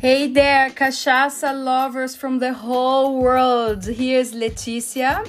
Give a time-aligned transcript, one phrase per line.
[0.00, 3.84] Hey there, cachaça lovers from the whole world.
[3.84, 5.28] Here's Leticia.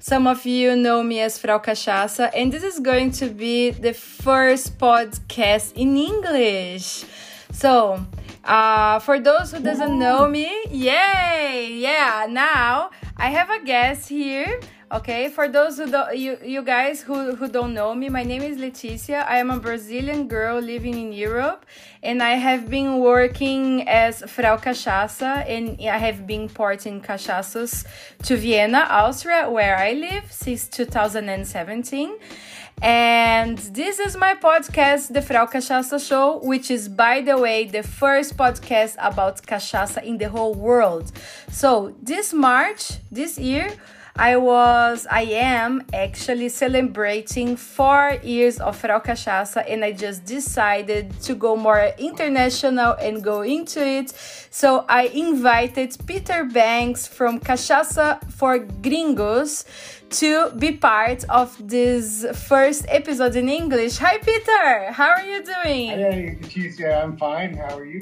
[0.00, 3.94] Some of you know me as Frau Cachaça, and this is going to be the
[3.94, 7.04] first podcast in English.
[7.52, 8.04] So,
[8.42, 11.78] uh, for those who doesn't know me, yay!
[11.78, 14.58] Yeah, now I have a guest here
[14.90, 18.40] Okay, for those who don't, you, you guys who, who don't know me, my name
[18.40, 19.22] is Leticia.
[19.28, 21.66] I am a Brazilian girl living in Europe,
[22.02, 27.84] and I have been working as Frau Cachaça, and I have been importing cachaças
[28.22, 32.16] to Vienna, Austria, where I live since 2017.
[32.80, 37.82] And this is my podcast, The Frau Cachaça Show, which is, by the way, the
[37.82, 41.12] first podcast about cachaça in the whole world.
[41.50, 43.68] So, this March, this year,
[44.20, 51.20] I was, I am actually celebrating four years of Frau Cachaça and I just decided
[51.22, 54.12] to go more international and go into it.
[54.50, 59.64] So I invited Peter Banks from Cachaça for Gringos
[60.10, 63.98] to be part of this first episode in English.
[63.98, 64.92] Hi, Peter.
[64.92, 65.90] How are you doing?
[65.90, 67.02] Hey, Leticia.
[67.02, 67.54] I'm fine.
[67.54, 68.00] How are you?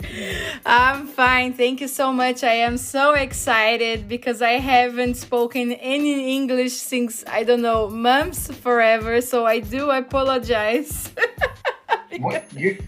[0.67, 1.53] I'm fine.
[1.55, 2.45] Thank you so much.
[2.45, 8.51] I am so excited because I haven't spoken any English since I don't know months,
[8.53, 9.21] forever.
[9.21, 11.11] So I do apologize.
[12.19, 12.79] what you?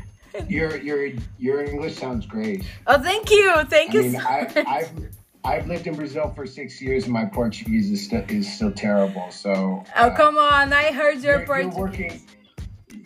[0.46, 2.64] Your your your English sounds great.
[2.86, 4.02] Oh, thank you, thank I you.
[4.02, 5.17] Mean, so I, much.
[5.48, 8.72] I've I've lived in Brazil for six years, and my Portuguese is still is still
[8.72, 9.30] terrible.
[9.30, 10.72] So oh, come on!
[10.72, 11.74] I heard your you're, Portuguese.
[11.76, 12.22] You're working.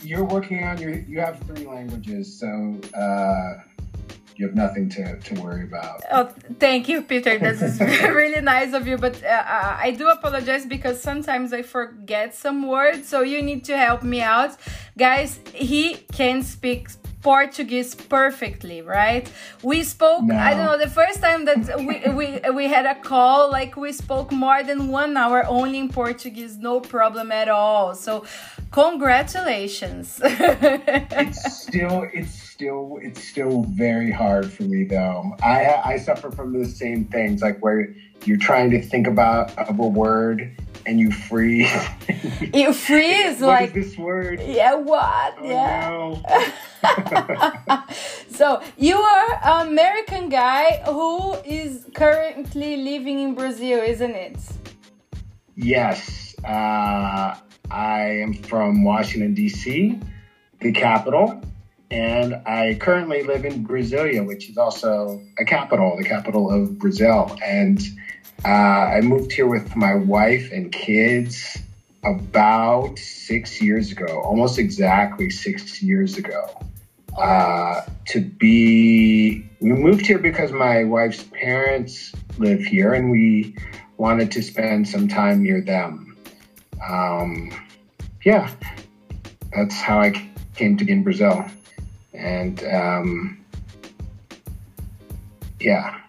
[0.03, 0.99] You're working on your.
[0.99, 3.63] You have three languages, so uh,
[4.37, 6.03] you have nothing to, to worry about.
[6.11, 7.39] Oh, thank you, Peter.
[7.39, 7.81] This is
[8.21, 8.99] really nice of you.
[8.99, 13.65] But uh, uh, I do apologize because sometimes I forget some words, so you need
[13.67, 14.57] to help me out,
[14.99, 15.39] guys.
[15.55, 16.89] He can speak
[17.23, 19.31] Portuguese perfectly, right?
[19.63, 20.37] We spoke, No.
[20.37, 23.93] I don't know, the first time that we, we, we had a call, like we
[23.93, 27.95] spoke more than one hour only in Portuguese, no problem at all.
[27.95, 28.25] So,
[28.71, 30.21] congratulations.
[31.25, 35.37] It's still it's still it's still very hard for me though.
[35.43, 37.95] I I suffer from the same things like where
[38.27, 40.57] you're trying to think about of a word
[40.87, 41.71] and you freeze.
[42.55, 44.41] you freeze, What like, is this word?
[44.41, 45.35] yeah, what?
[45.39, 45.89] Oh, yeah.
[47.69, 47.83] no.
[48.31, 54.39] so you are an American guy who is currently living in Brazil, isn't it?
[55.55, 57.37] Yes, uh,
[57.71, 60.01] I am from Washington D.C.,
[60.61, 61.41] the capital,
[61.93, 67.37] and I currently live in Brasilia, which is also a capital, the capital of Brazil.
[67.45, 67.79] And
[68.47, 71.59] uh, I moved here with my wife and kids
[72.03, 76.49] about six years ago, almost exactly six years ago.
[77.19, 83.55] Uh, to be, we moved here because my wife's parents live here, and we
[83.99, 86.17] wanted to spend some time near them.
[86.89, 87.53] Um,
[88.25, 88.51] yeah,
[89.55, 91.45] that's how I came to be in Brazil.
[92.15, 93.45] And um,
[95.61, 96.01] yeah,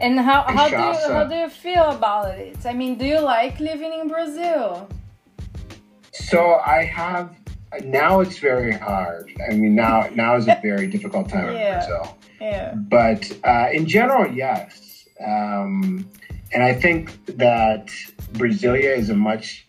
[0.00, 2.56] And how, how do you how do you feel about it?
[2.66, 4.88] I mean, do you like living in Brazil?
[6.12, 7.34] so I have
[7.84, 9.30] now it's very hard.
[9.50, 11.66] I mean, now now is a very difficult time Yeah.
[11.68, 12.18] in Brazil.
[12.40, 12.74] Yeah.
[12.74, 15.06] but uh, in general, yes.
[15.24, 16.08] Um,
[16.52, 17.86] and I think that
[18.32, 19.63] Brasilia is a much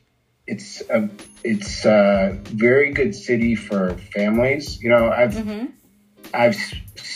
[0.48, 1.10] it's a
[1.44, 4.82] it's a very good city for families.
[4.82, 5.66] You know, I've hmm
[6.34, 6.58] I've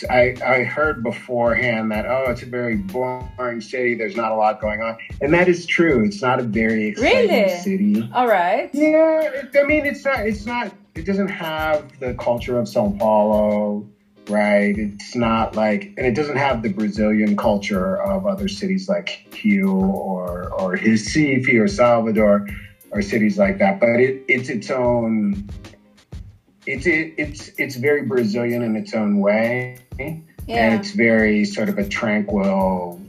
[0.08, 3.94] I, I heard beforehand that oh, it's a very boring city.
[3.94, 6.04] There's not a lot going on, and that is true.
[6.04, 7.48] It's not a very exciting Really?
[7.48, 8.10] city.
[8.14, 8.70] All right.
[8.72, 10.26] Yeah, I mean, it's not.
[10.26, 10.72] It's not.
[10.94, 13.86] It doesn't have the culture of Sao Paulo,
[14.28, 14.76] right?
[14.76, 19.68] It's not like, and it doesn't have the Brazilian culture of other cities like Rio
[19.70, 22.46] or or Recife or Salvador
[22.90, 23.80] or cities like that.
[23.80, 25.48] But it, it's its own.
[26.66, 30.74] It's it, it's it's very Brazilian in its own way, and Yeah.
[30.76, 33.00] it's very sort of a tranquil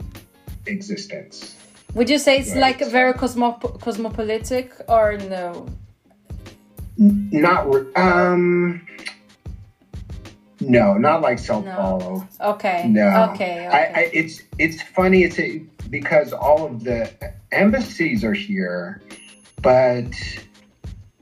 [0.66, 1.56] existence.
[1.94, 2.80] Would you say it's Right.
[2.80, 5.66] like very cosmop- cosmopolitic or no?
[6.96, 8.86] Not um.
[10.60, 11.72] No, not like Sao No.
[11.74, 12.28] Paulo.
[12.40, 12.86] Okay.
[12.88, 13.30] No.
[13.32, 13.66] Okay.
[13.66, 13.78] I.
[14.00, 15.24] I, it's it's funny.
[15.24, 15.58] It's a,
[15.90, 17.10] because all of the
[17.50, 19.02] embassies are here,
[19.62, 20.12] but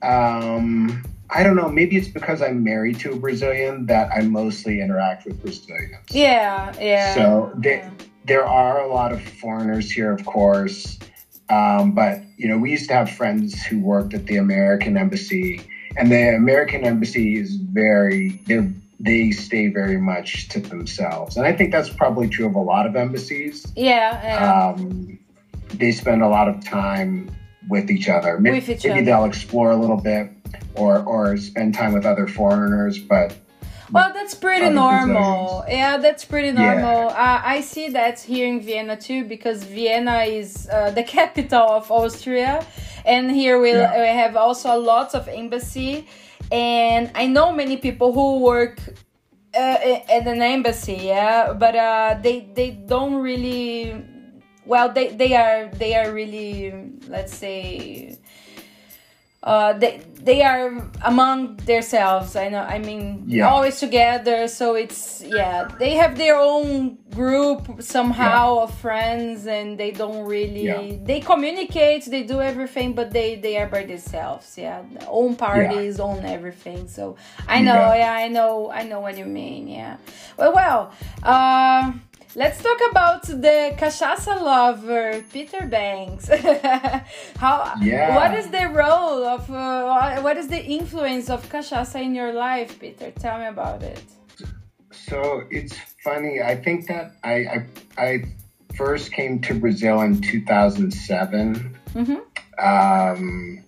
[0.03, 1.69] um, I don't know.
[1.69, 5.95] Maybe it's because I'm married to a Brazilian that I mostly interact with Brazilians.
[6.11, 6.73] yeah.
[6.81, 7.15] Yeah.
[7.15, 7.91] So they, yeah.
[8.25, 10.99] there are a lot of foreigners here, of course.
[11.49, 15.63] Um, but you know, we used to have friends who worked at the American embassy,
[15.97, 21.37] and the American embassy is very they're they stay very much to themselves.
[21.37, 23.67] And I think that's probably true of a lot of embassies.
[23.75, 24.23] Yeah.
[24.23, 24.75] yeah.
[24.75, 25.19] Um,
[25.73, 27.35] they spend a lot of time
[27.69, 28.39] with each other.
[28.39, 29.05] Maybe, with each maybe other.
[29.05, 30.31] they'll explore a little bit
[30.75, 33.37] or or spend time with other foreigners, but
[33.93, 35.65] well, that's pretty normal.
[35.69, 37.11] Yeah, that's pretty normal.
[37.11, 37.41] Yeah.
[37.43, 41.91] Uh, I see that here in Vienna too, because Vienna is uh, the capital of
[41.91, 42.65] Austria,
[43.05, 44.01] and here we, yeah.
[44.01, 46.07] we have also lots of embassy,
[46.53, 48.79] and I know many people who work
[49.55, 50.99] uh, at an embassy.
[51.03, 54.05] Yeah, but uh, they they don't really.
[54.71, 56.73] Well, they they are they are really
[57.09, 58.19] let's say
[59.43, 62.37] uh, they they are among themselves.
[62.37, 62.61] I know.
[62.61, 63.49] I mean, yeah.
[63.49, 64.47] always together.
[64.49, 65.67] So it's yeah.
[65.79, 68.63] They have their own group somehow yeah.
[68.65, 70.65] of friends, and they don't really.
[70.65, 70.97] Yeah.
[71.03, 72.05] They communicate.
[72.05, 74.59] They do everything, but they they are by themselves.
[74.59, 76.87] Yeah, own parties, own everything.
[76.87, 77.17] So
[77.49, 77.95] I know.
[77.95, 78.71] Yeah, I know.
[78.71, 79.69] I know what you mean.
[79.69, 79.97] Yeah.
[80.37, 80.93] Well, well.
[81.23, 81.93] Uh,
[82.37, 86.29] Let's talk about the cachaça lover, Peter Banks.
[87.37, 87.75] How?
[87.81, 88.15] Yeah.
[88.15, 89.51] What is the role of?
[89.51, 93.11] Uh, what is the influence of cachaça in your life, Peter?
[93.11, 94.05] Tell me about it.
[94.93, 95.75] So it's
[96.05, 96.41] funny.
[96.41, 97.67] I think that I I,
[97.99, 98.23] I
[98.77, 102.65] first came to Brazil in 2007 mm-hmm.
[102.65, 103.65] um,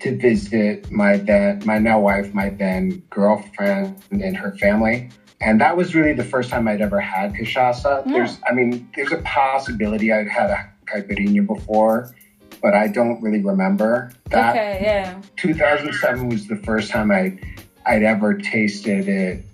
[0.00, 5.10] to visit my then my now wife, my then girlfriend, and her family
[5.40, 8.04] and that was really the first time I'd ever had cachaça.
[8.06, 8.12] Yeah.
[8.12, 12.14] There's, I mean, there's a possibility I'd had a caipirinha before,
[12.62, 14.50] but I don't really remember that.
[14.50, 15.20] Okay, yeah.
[15.36, 17.38] 2007 was the first time I
[17.86, 19.44] I'd ever tasted it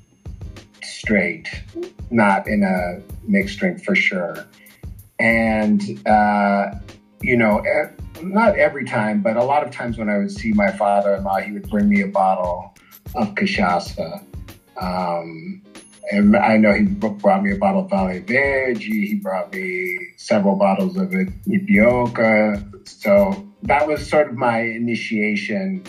[0.82, 1.48] straight,
[2.10, 4.44] not in a mixed drink for sure.
[5.20, 6.72] And uh,
[7.22, 7.62] you know,
[8.22, 11.52] not every time, but a lot of times when I would see my father-in-law, he
[11.52, 12.74] would bring me a bottle
[13.14, 14.22] of cachaça.
[14.80, 15.62] Um,
[16.10, 19.06] and I know he brought me a bottle of Vale Verde.
[19.06, 22.88] He brought me several bottles of it, Ypióca.
[22.88, 25.82] So that was sort of my initiation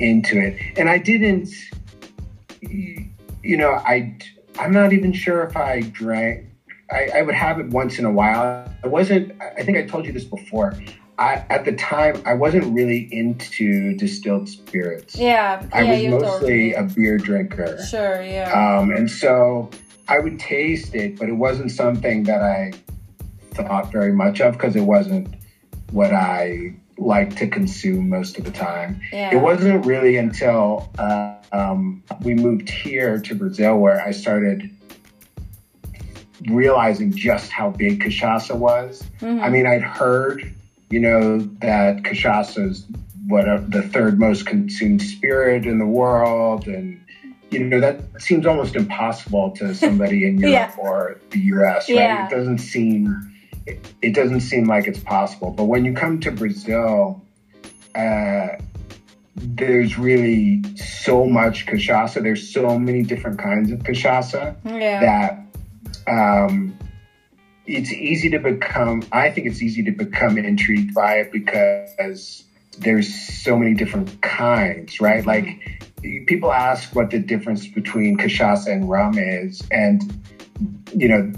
[0.00, 0.58] into it.
[0.76, 1.48] And I didn't,
[2.62, 4.16] you know, I,
[4.58, 6.46] I'm not even sure if I drank.
[6.90, 8.68] I, I would have it once in a while.
[8.82, 10.74] I wasn't, I think I told you this before.
[11.20, 15.16] I, at the time, I wasn't really into distilled spirits.
[15.16, 17.78] Yeah, I yeah, was mostly a beer drinker.
[17.84, 18.78] Sure, yeah.
[18.78, 19.68] Um, and so
[20.08, 22.72] I would taste it, but it wasn't something that I
[23.50, 25.28] thought very much of because it wasn't
[25.90, 29.02] what I like to consume most of the time.
[29.12, 29.34] Yeah.
[29.34, 34.70] It wasn't really until uh, um, we moved here to Brazil where I started
[36.48, 39.02] realizing just how big cachaça was.
[39.20, 39.44] Mm-hmm.
[39.44, 40.54] I mean, I'd heard
[40.90, 42.86] you know that cachaça is
[43.26, 47.00] what the third most consumed spirit in the world, and
[47.50, 50.82] you know that seems almost impossible to somebody in Europe yeah.
[50.82, 51.88] or the U.S.
[51.88, 51.96] Right?
[51.96, 52.26] Yeah.
[52.26, 53.30] It doesn't seem
[53.66, 55.50] it, it, doesn't seem like it's possible.
[55.50, 57.22] But when you come to Brazil,
[57.94, 58.48] uh,
[59.36, 62.22] there's really so much cachaça.
[62.22, 65.00] There's so many different kinds of cachaça yeah.
[65.00, 66.76] that um,
[67.66, 72.44] it's easy to become i think it's easy to become intrigued by it because
[72.78, 75.26] there's so many different kinds right?
[75.26, 75.80] Like
[76.26, 80.02] people ask what the difference between cachaça and rum is and
[80.94, 81.32] you know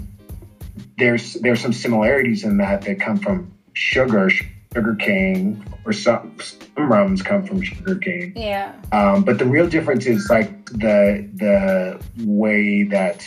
[0.97, 6.89] there's there's some similarities in that that come from sugar sugar cane or some, some
[6.89, 8.33] rums come from sugar cane.
[8.35, 8.73] Yeah.
[8.91, 13.25] Um, but the real difference is like the the way that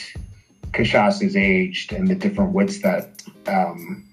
[0.76, 4.04] cachaça is aged and the different woods that um,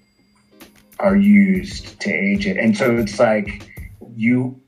[0.98, 2.56] are used to age it.
[2.56, 3.70] And so it's like
[4.16, 4.60] you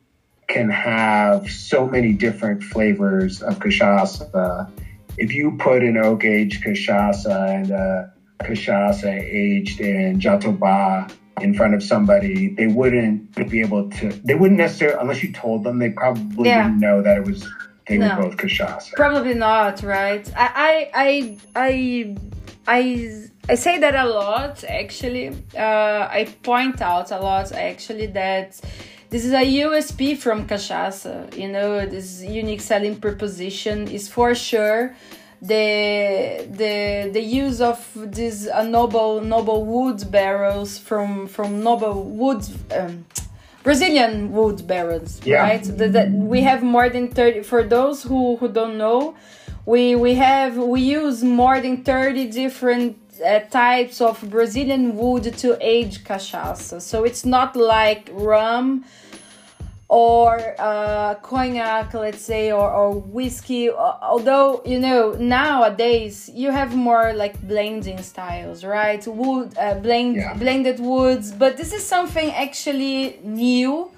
[0.46, 4.70] can have so many different flavors of cachaça.
[5.16, 11.10] If you put an oak aged cachaça and a cachaça aged in jatobá
[11.40, 15.64] in front of somebody, they wouldn't be able to, they wouldn't necessarily, unless you told
[15.64, 16.64] them, they probably yeah.
[16.64, 17.48] wouldn't know that it was
[17.86, 18.16] they no.
[18.18, 18.92] were both.
[18.94, 20.28] Probably not, right?
[20.36, 22.16] I, I, I,
[22.66, 24.64] I, I say that a lot.
[24.64, 27.52] Actually, uh, I point out a lot.
[27.52, 28.60] Actually, that
[29.10, 31.36] this is a USP from cachaça.
[31.36, 34.94] You know, this unique selling proposition is for sure
[35.42, 42.42] the the the use of these uh, noble noble wood barrels from from noble wood.
[42.72, 43.04] Um,
[43.66, 45.42] Brazilian wood barrels, yeah.
[45.42, 45.64] right?
[45.64, 49.16] That we have more than 30 for those who, who don't know,
[49.72, 52.96] we we have we use more than 30 different
[53.26, 56.80] uh, types of Brazilian wood to age cachaça.
[56.80, 58.84] So it's not like rum
[59.88, 63.70] or uh, cognac, let's say, or, or whiskey.
[63.70, 69.06] Although, you know, nowadays you have more like blending styles, right?
[69.06, 70.34] Wood, uh, blend, yeah.
[70.34, 73.90] blended woods, but this is something actually new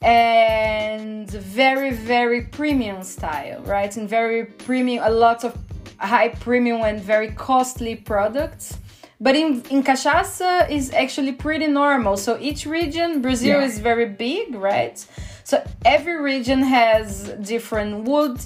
[0.00, 3.94] and very, very premium style, right?
[3.96, 5.58] And very premium, a lot of
[5.98, 8.78] high premium and very costly products.
[9.20, 12.16] But in, in cachaça is actually pretty normal.
[12.16, 13.66] So each region, Brazil yeah.
[13.66, 14.96] is very big, right?
[15.44, 18.40] So every region has different wood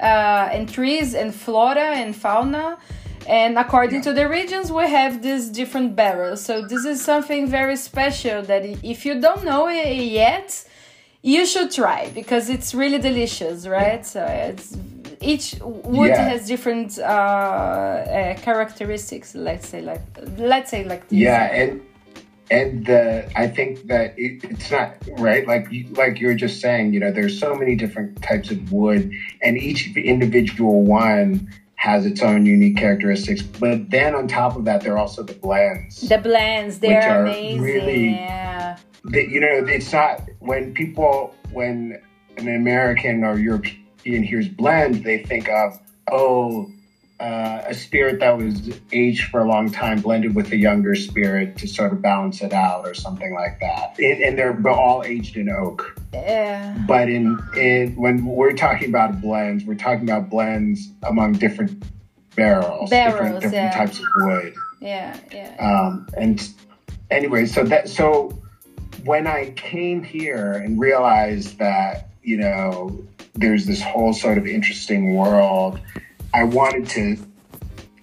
[0.00, 2.78] uh, and trees and flora and fauna.
[3.28, 4.08] And according yeah.
[4.08, 6.44] to the regions, we have these different barrels.
[6.44, 10.64] So this is something very special that if you don't know it yet,
[11.22, 13.98] you should try because it's really delicious, right?
[13.98, 14.14] Yeah.
[14.14, 14.76] So it's
[15.20, 16.28] each wood yeah.
[16.28, 19.34] has different uh, uh, characteristics.
[19.34, 20.02] Let's say like
[20.38, 21.82] let's say like yeah, and
[22.50, 25.46] and the I think that it, it's not right.
[25.46, 29.12] Like like you were just saying, you know, there's so many different types of wood,
[29.42, 33.42] and each individual one has its own unique characteristics.
[33.42, 36.00] But then on top of that, there are also the blends.
[36.02, 37.62] The blends, they're amazing.
[37.62, 38.78] Really, yeah.
[39.04, 42.00] They, you know, it's not when people when
[42.36, 45.78] an American or European hears blend, they think of,
[46.10, 46.70] oh,
[47.20, 51.56] uh, a spirit that was aged for a long time blended with a younger spirit
[51.58, 53.94] to sort of balance it out or something like that.
[53.98, 56.00] And, and they're all aged in oak.
[56.14, 56.76] Yeah.
[56.88, 61.84] But in, in when we're talking about blends, we're talking about blends among different
[62.36, 63.70] barrels, barrels different, different yeah.
[63.74, 64.54] types of wood.
[64.80, 65.56] Yeah, yeah.
[65.58, 66.50] Um, and
[67.10, 68.36] anyway, so that so
[69.04, 73.04] when I came here and realized that you know
[73.40, 75.80] there's this whole sort of interesting world.
[76.32, 77.16] I wanted to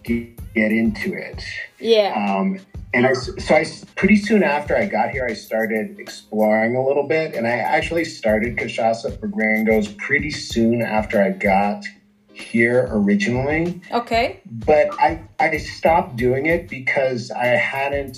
[0.03, 1.44] get into it.
[1.79, 2.13] Yeah.
[2.15, 2.60] Um,
[2.94, 3.65] and I, so I,
[3.96, 8.06] pretty soon after I got here, I started exploring a little bit, and I actually
[8.06, 11.86] started Cachaça for Gringos pretty soon after I got
[12.34, 13.82] here originally.
[13.91, 14.41] Okay.
[14.46, 18.17] But I, I stopped doing it because I hadn't,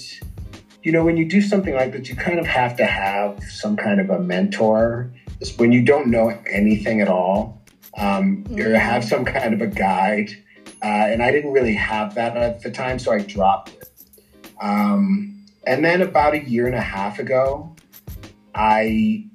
[0.84, 3.76] you know, when you do something like that, you kind of have to have some
[3.76, 7.62] kind of a mentor is when you don't know anything at all,
[7.98, 8.60] um, mm-hmm.
[8.60, 10.32] or have some kind of a guide.
[10.82, 13.90] Uh, and I didn't really have that at the time, so I dropped it.
[14.62, 17.76] Um, and then about a year and a half ago,
[18.56, 19.26] I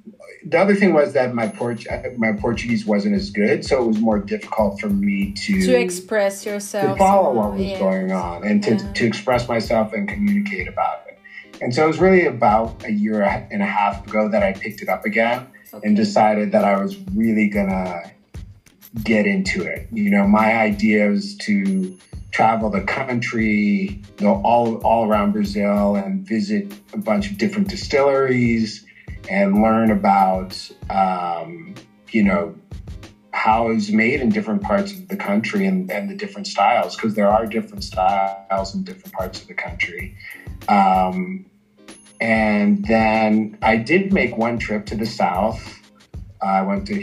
[0.47, 1.85] the other thing was that my Port-
[2.17, 6.45] my Portuguese wasn't as good, so it was more difficult for me to to express
[6.45, 8.93] yourself, to follow what was going on, and to, yeah.
[8.93, 11.19] to express myself and communicate about it.
[11.61, 14.81] And so it was really about a year and a half ago that I picked
[14.81, 15.87] it up again okay.
[15.87, 18.11] and decided that I was really gonna
[19.03, 19.87] get into it.
[19.91, 21.97] You know, my idea was to
[22.31, 27.67] travel the country, you know, all all around Brazil and visit a bunch of different
[27.69, 28.85] distilleries
[29.29, 31.75] and learn about, um,
[32.11, 32.55] you know,
[33.31, 37.15] how it's made in different parts of the country and, and the different styles, because
[37.15, 40.15] there are different styles in different parts of the country.
[40.69, 41.45] Um,
[42.19, 45.81] and then I did make one trip to the south.
[46.41, 46.93] I went to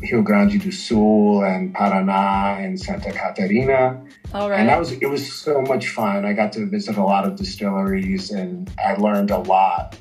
[0.00, 4.00] Rio Grande do Sul and Paraná and Santa Catarina.
[4.32, 4.60] All right.
[4.60, 6.24] And that was it was so much fun.
[6.24, 9.96] I got to visit a lot of distilleries and I learned a lot.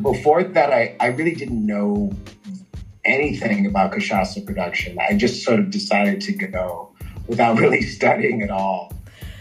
[0.00, 2.12] Before that, I, I really didn't know
[3.04, 4.98] anything about cachaça production.
[5.00, 6.92] I just sort of decided to go
[7.26, 8.92] without really studying at all.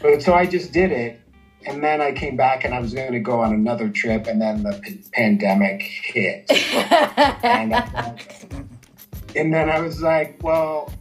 [0.02, 1.20] But so I just did it
[1.68, 4.42] and then I came back and I was going to go on another trip, and
[4.42, 6.50] then the p- pandemic hit.
[7.44, 8.14] and, uh,
[9.36, 10.92] and then I was like, well,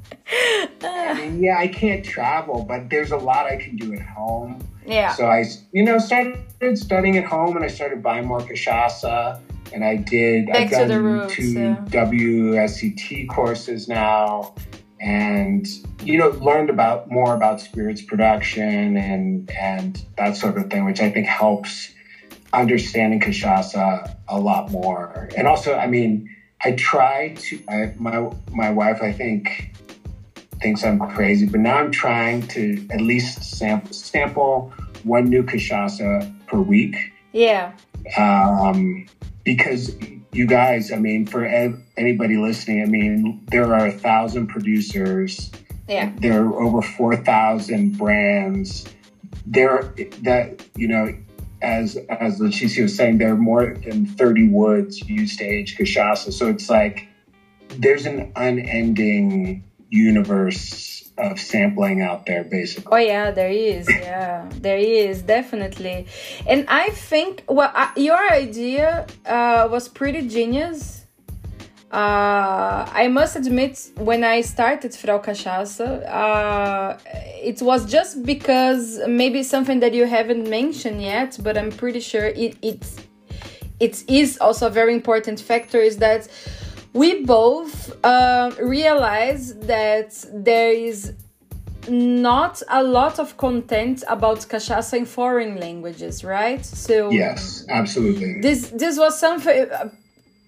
[0.82, 4.66] I mean, yeah, I can't travel, but there's a lot I can do at home.
[4.84, 5.14] Yeah.
[5.14, 6.44] So I, you know, started
[6.74, 9.40] studying at home, and I started buying more cachaça,
[9.72, 10.46] and I did.
[10.46, 11.76] Back I've done to the roots, two yeah.
[11.88, 14.54] WSET courses now
[15.00, 15.66] and
[16.02, 21.00] you know learned about more about spirits production and and that sort of thing which
[21.00, 21.92] i think helps
[22.52, 25.28] understanding cachaça a lot more.
[25.36, 29.74] And also i mean i try to I, my my wife i think
[30.62, 34.72] thinks i'm crazy but now i'm trying to at least sample sample
[35.04, 36.96] one new cachaça per week.
[37.32, 37.72] Yeah.
[38.16, 39.06] Um
[39.44, 39.96] because
[40.36, 41.44] you guys, I mean, for
[41.96, 45.50] anybody listening, I mean, there are a thousand producers.
[45.88, 46.12] Yeah.
[46.16, 48.84] There are over 4,000 brands.
[49.46, 51.16] There, that, you know,
[51.62, 56.32] as as Leticia was saying, there are more than 30 woods used to age cachaça.
[56.32, 57.08] So it's like
[57.70, 62.92] there's an unending universe of sampling out there basically.
[62.92, 66.06] Oh yeah there is yeah there is definitely.
[66.46, 71.06] And i think well your idea uh, was pretty genius.
[71.92, 76.98] Uh, I must admit, when I started Frau Cachaça, uh,
[77.42, 82.26] it was just because maybe something that you haven't mentioned yet, but I'm pretty sure
[82.26, 82.84] it it
[83.78, 86.28] it is also a very important factor is that
[86.96, 91.12] we both uh, realize that there is
[91.88, 96.64] not a lot of content about cachaça in foreign languages, right?
[96.64, 98.40] So yes, absolutely.
[98.40, 99.66] This this was something.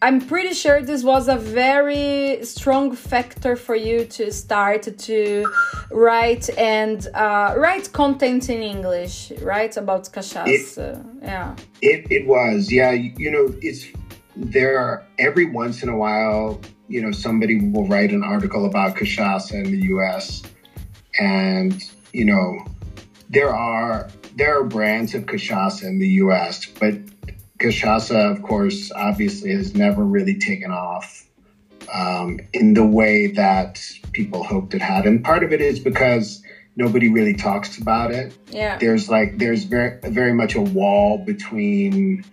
[0.00, 5.44] I'm pretty sure this was a very strong factor for you to start to
[5.90, 9.76] write and uh, write content in English, right?
[9.76, 11.04] About cachaça.
[11.20, 11.56] yeah.
[11.82, 12.92] It, it was, yeah.
[12.92, 13.86] You know, it's
[14.38, 18.96] there are every once in a while, you know, somebody will write an article about
[18.96, 20.42] cachaça in the US
[21.18, 22.64] and, you know,
[23.28, 26.94] there are there are brands of cachaça in the US, but
[27.58, 31.26] cachaça, of course, obviously has never really taken off
[31.92, 35.06] um, in the way that people hoped it had.
[35.06, 36.42] And part of it is because
[36.76, 38.32] nobody really talks about it.
[38.50, 38.78] Yeah.
[38.78, 42.24] There's like there's very very much a wall between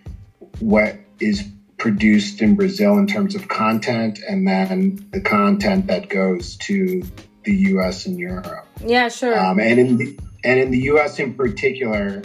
[0.60, 1.44] what is
[1.78, 7.04] produced in Brazil in terms of content and then the content that goes to
[7.44, 8.68] the US and Europe.
[8.84, 9.38] Yeah, sure.
[9.38, 12.22] Um, and in the and in the US in particular,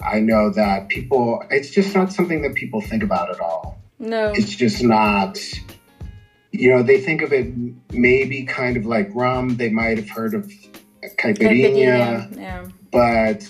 [0.00, 3.78] I know that people it's just not something that people think about at all.
[3.98, 4.32] No.
[4.34, 5.38] It's just not
[6.50, 7.52] you know, they think of it
[7.92, 9.56] maybe kind of like rum.
[9.56, 10.50] They might have heard of
[11.02, 12.66] caipirinha, yeah.
[12.90, 13.46] but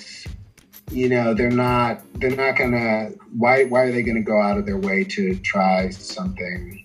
[0.90, 4.66] you know they're not they're not gonna why why are they gonna go out of
[4.66, 6.84] their way to try something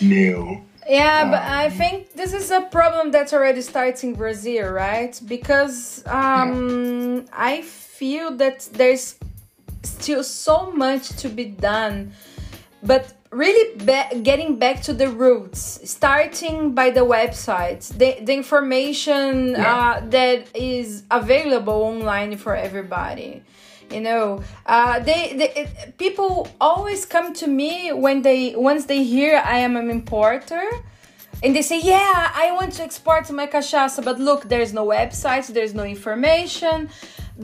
[0.00, 4.68] new yeah um, but i think this is a problem that's already starting in brazil
[4.68, 7.22] right because um yeah.
[7.32, 9.16] i feel that there's
[9.82, 12.12] still so much to be done
[12.82, 19.50] but really be- getting back to the roots starting by the websites the, the information
[19.50, 19.74] yeah.
[19.74, 23.42] uh, that is available online for everybody
[23.90, 29.02] you know uh, they, they it, people always come to me when they once they
[29.02, 30.64] hear i am an importer
[31.42, 35.46] and they say yeah i want to export my cachaça but look there's no website
[35.48, 36.88] there's no information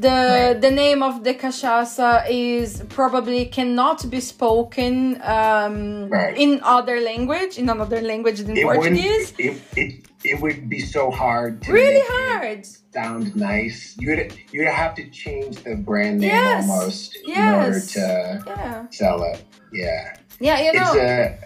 [0.00, 0.60] the right.
[0.60, 6.36] the name of the cachaça is probably cannot be spoken um, right.
[6.36, 9.34] in other language in another language than it Portuguese.
[9.38, 13.96] It, it, it would be so hard to really hard sound nice.
[13.98, 16.68] You would you would have to change the brand name yes.
[16.68, 17.38] almost yes.
[17.38, 18.86] in order to yeah.
[18.90, 19.44] sell it.
[19.72, 20.16] Yeah.
[20.40, 20.92] Yeah, you know.
[20.94, 21.38] A,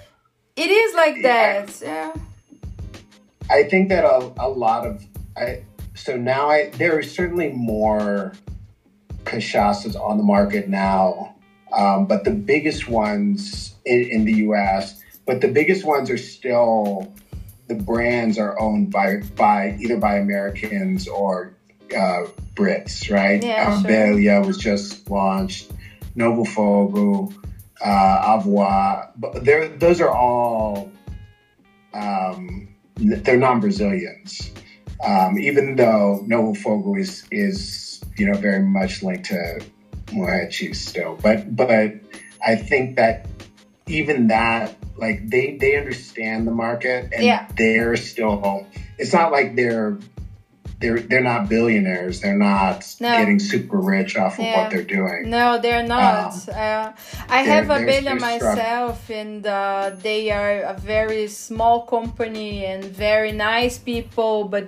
[0.56, 1.80] it is like that.
[1.82, 2.12] Yeah.
[3.50, 5.04] I think that a, a lot of
[5.36, 5.62] I
[6.02, 8.32] so now I there are certainly more
[9.24, 11.36] cachaças on the market now,
[11.72, 15.00] um, but the biggest ones in, in, the U.S.
[15.26, 17.14] But the biggest ones are still
[17.68, 21.54] the brands are owned by by either by Americans or
[21.96, 23.40] uh, Brits, right?
[23.40, 23.84] Yeah, um,
[24.44, 25.70] was just launched,
[26.16, 27.32] Novo Fogo,
[27.80, 29.44] uh, but
[29.78, 30.90] those are all
[31.94, 34.50] um, they're non-Brazilians
[35.04, 39.60] um, even though Novo Fogo is is you know very much linked to
[40.06, 41.70] Moët still, but but
[42.44, 43.26] I think that
[43.86, 47.48] even that like they they understand the market and yeah.
[47.56, 48.66] they're still
[48.98, 49.98] it's not like they're
[50.83, 52.21] they're they're not billionaires.
[52.21, 53.16] They're not no.
[53.16, 54.62] getting super rich off of yeah.
[54.62, 55.31] what they're doing.
[55.31, 56.35] No, they're not.
[56.49, 56.92] Um, uh,
[57.29, 63.33] I have a Abelha myself, and uh, they are a very small company and very
[63.33, 64.66] nice people, but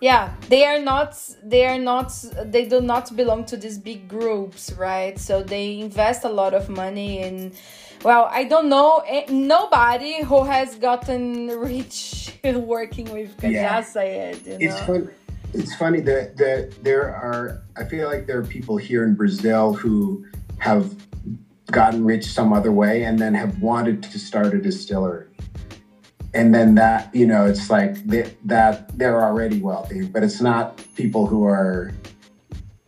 [0.00, 2.10] yeah they are not they are not
[2.44, 6.70] they do not belong to these big groups right so they invest a lot of
[6.70, 7.52] money in
[8.02, 14.30] well i don't know eh, nobody who has gotten rich working with cachaça yeah.
[14.30, 14.74] yet you know?
[14.74, 15.10] it's fun
[15.52, 19.74] it's funny that that there are i feel like there are people here in brazil
[19.74, 20.24] who
[20.58, 20.94] have
[21.70, 25.26] gotten rich some other way and then have wanted to start a distillery
[26.34, 30.82] and then that you know it's like they, that they're already wealthy but it's not
[30.94, 31.92] people who are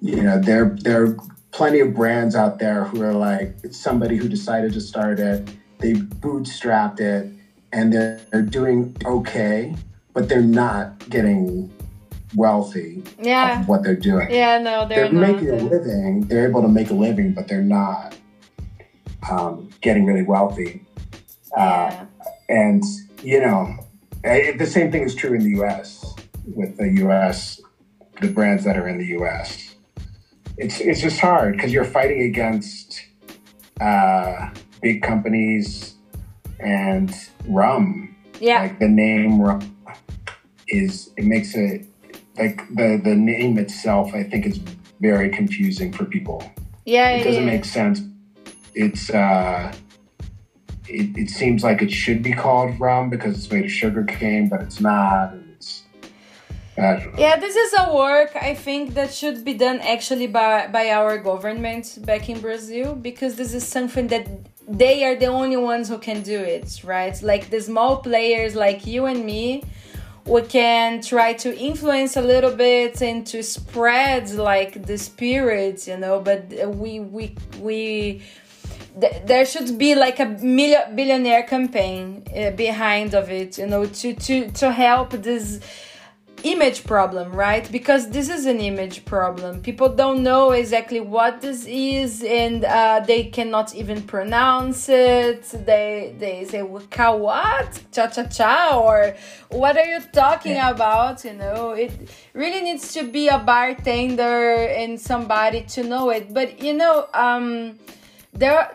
[0.00, 1.16] you know they're there are
[1.52, 5.48] plenty of brands out there who are like it's somebody who decided to start it
[5.78, 7.32] they bootstrapped it
[7.72, 9.74] and they're, they're doing okay
[10.12, 11.70] but they're not getting
[12.34, 16.68] wealthy yeah what they're doing yeah no they're, they're making a living they're able to
[16.68, 18.16] make a living but they're not
[19.30, 20.84] um, getting really wealthy
[21.56, 22.06] uh, yeah.
[22.48, 22.82] and
[23.22, 23.78] you know,
[24.22, 26.14] the same thing is true in the U.S.
[26.54, 27.60] with the U.S.
[28.20, 29.71] the brands that are in the U.S.
[30.56, 33.06] It's it's just hard because you're fighting against
[33.80, 35.94] uh, big companies
[36.60, 37.14] and
[37.46, 38.14] rum.
[38.40, 38.62] Yeah.
[38.62, 39.76] Like the name rum
[40.68, 41.86] is it makes it
[42.38, 44.14] like the the name itself.
[44.14, 44.60] I think is
[45.00, 46.50] very confusing for people.
[46.84, 47.50] Yeah, it doesn't yeah.
[47.50, 48.00] make sense.
[48.74, 49.72] It's uh,
[50.88, 54.48] it, it seems like it should be called rum because it's made of sugar cane,
[54.48, 55.34] but it's not.
[57.16, 61.18] Yeah, this is a work I think that should be done actually by by our
[61.18, 64.26] government back in Brazil because this is something that
[64.68, 67.20] they are the only ones who can do it, right?
[67.22, 69.64] Like the small players like you and me,
[70.24, 75.96] we can try to influence a little bit and to spread like the spirit, you
[75.96, 76.40] know, but
[76.80, 78.22] we we we
[79.24, 84.12] there should be like a million billionaire campaign uh, behind of it you know to
[84.12, 85.60] to to help this
[86.44, 87.70] image problem right?
[87.70, 89.60] Because this is an image problem.
[89.62, 95.42] People don't know exactly what this is and uh, they cannot even pronounce it.
[95.66, 97.80] They they say "Ka what?
[97.92, 99.14] Cha cha cha or
[99.50, 100.70] what are you talking Yeah.
[100.70, 101.24] about?
[101.24, 101.92] You know it
[102.34, 106.32] really needs to be a bartender and somebody to know it.
[106.34, 107.78] But you know um
[108.32, 108.74] there are,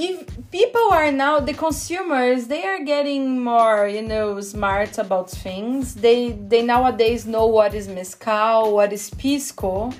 [0.00, 5.94] if people are now the consumers they are getting more you know smart about things.
[5.94, 9.92] They they nowadays know what is mezcal what is pisco.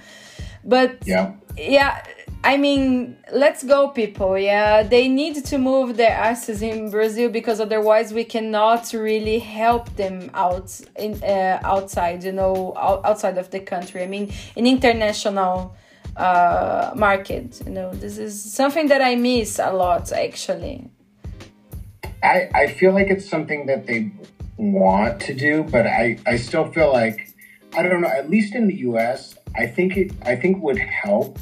[0.64, 1.32] But Yeah.
[1.56, 2.04] yeah
[2.44, 4.38] i mean let's go people.
[4.38, 9.84] Yeah they need to move their asses in brazil because otherwise we cannot really help
[9.96, 12.54] them out in uh, outside you know
[13.10, 14.02] outside of the country.
[14.02, 15.74] I mean in international
[16.18, 20.90] uh, market you know this is something that i miss a lot actually
[22.22, 24.10] I, I feel like it's something that they
[24.56, 27.34] want to do, but I, I still feel like
[27.76, 31.38] I don't know, at least in the US, I think it I think would help.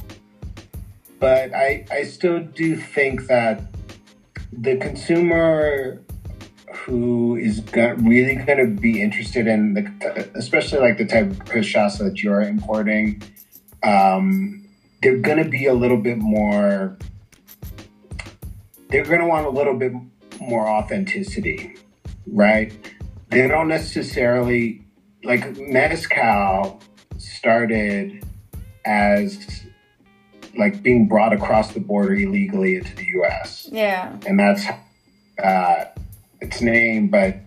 [1.18, 3.62] But I I still do think that
[4.52, 6.02] the consumer
[6.74, 11.98] who is really going to be interested in the especially like the type of cachaça
[11.98, 13.22] that you're importing
[13.82, 14.65] um,
[15.02, 16.96] they're going to be a little bit more
[18.88, 19.92] they're going to want a little bit
[20.40, 21.76] more authenticity,
[22.26, 22.72] right?
[23.30, 24.84] They don't necessarily
[25.24, 26.80] like mezcal
[27.18, 28.24] started
[28.84, 29.64] as
[30.56, 33.68] like being brought across the border illegally into the U.S.
[33.72, 34.66] yeah and that's
[35.42, 35.84] uh,
[36.40, 37.08] its name.
[37.08, 37.38] But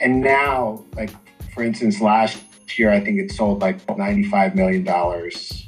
[0.00, 1.10] and now, like
[1.54, 2.42] for instance, last
[2.76, 5.65] year I think it sold like ninety-five million dollars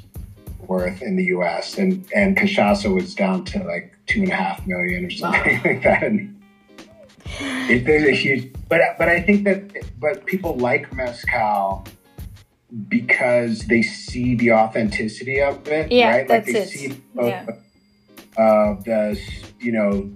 [0.69, 1.77] worth in the U.S.
[1.77, 5.83] and and cachaça was down to like two and a half million or something like
[5.83, 6.03] that.
[6.03, 6.35] And
[7.69, 9.61] it, there's a huge, but but I think that
[9.99, 11.85] but people like mezcal
[12.87, 16.29] because they see the authenticity of it, Yeah, right?
[16.29, 16.69] Like that's they it.
[16.69, 17.45] see Yeah.
[18.37, 19.19] uh, the
[19.59, 20.09] you know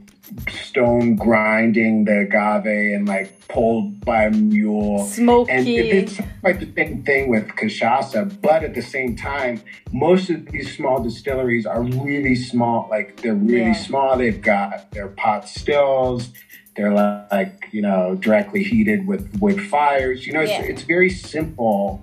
[0.49, 2.65] stone grinding the agave
[2.95, 5.01] and like pulled by a mule.
[5.01, 10.29] And smoky it's like the same thing with cachaça, but at the same time, most
[10.29, 12.87] of these small distilleries are really small.
[12.89, 13.73] Like they're really Yeah.
[13.73, 14.17] small.
[14.17, 16.29] They've got their pot stills.
[16.75, 20.25] They're like you know directly heated with wood fires.
[20.25, 20.63] You know, it's, Yeah.
[20.63, 22.01] it's very simple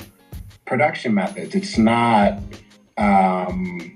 [0.64, 1.56] production methods.
[1.56, 2.38] It's not,
[2.96, 3.92] um,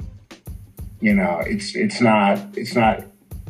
[1.00, 3.04] you know, it's it's not it's not.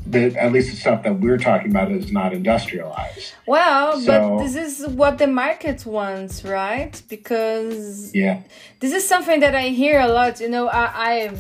[0.07, 3.33] The, at least the stuff that we're talking about is not industrialized.
[3.47, 8.41] well So- but this is what the market wants right because Yeah.
[8.81, 10.41] this is something that I hear a lot.
[10.41, 11.31] You know, I, I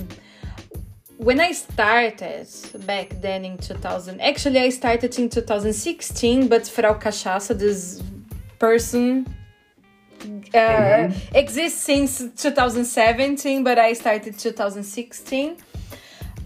[1.18, 2.48] when I started
[2.87, 8.03] back then in 2000, actually I started in 2016, but Frau Cachaça, this
[8.59, 9.27] person,
[10.55, 15.57] uh, exists since 2017, but I started 2016.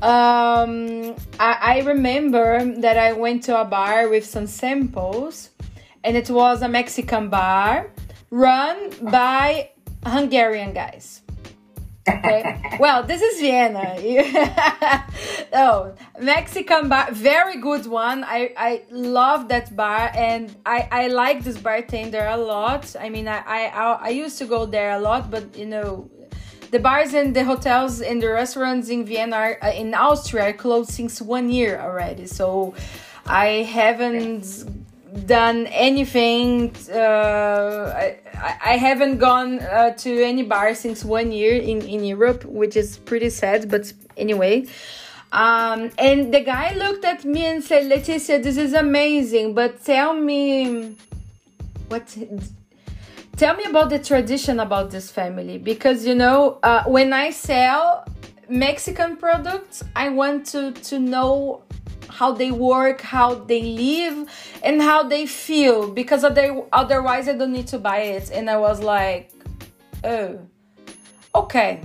[0.01, 5.51] Um, I, I remember that I went to a bar with some samples,
[6.05, 7.91] and it was a Mexican bar
[8.31, 9.71] run by
[10.05, 11.23] Hungarian guys.
[12.09, 12.77] Okay.
[12.81, 13.97] well, this is Vienna.
[15.53, 18.25] oh, Mexican bar, very good one.
[18.25, 22.95] I, I love that bar, and I, I like this bartender a lot.
[22.99, 26.09] I mean, I, I I used to go there a lot, but you know,
[26.71, 30.53] the bars and the hotels and the restaurants in Vienna, are, uh, in Austria, are
[30.53, 32.27] closed since one year already.
[32.27, 32.75] So
[33.27, 34.47] I haven't
[35.27, 36.75] done anything.
[36.93, 38.19] Uh, I,
[38.65, 42.99] I haven't gone uh, to any bar since one year in, in Europe, which is
[42.99, 43.71] pretty sad.
[43.71, 44.67] But anyway.
[45.31, 50.15] Um, and the guy looked at me and said, Leticia, this is amazing, but tell
[50.15, 50.97] me
[51.89, 52.17] what
[53.39, 58.05] tell me about the tradition about this family because you know uh, when i sell
[58.49, 61.63] mexican products i want to to know
[62.19, 64.29] how they work, how they live,
[64.65, 65.89] and how they feel.
[65.89, 68.31] Because otherwise, I don't need to buy it.
[68.33, 69.31] And I was like,
[70.03, 70.41] oh,
[71.35, 71.81] okay.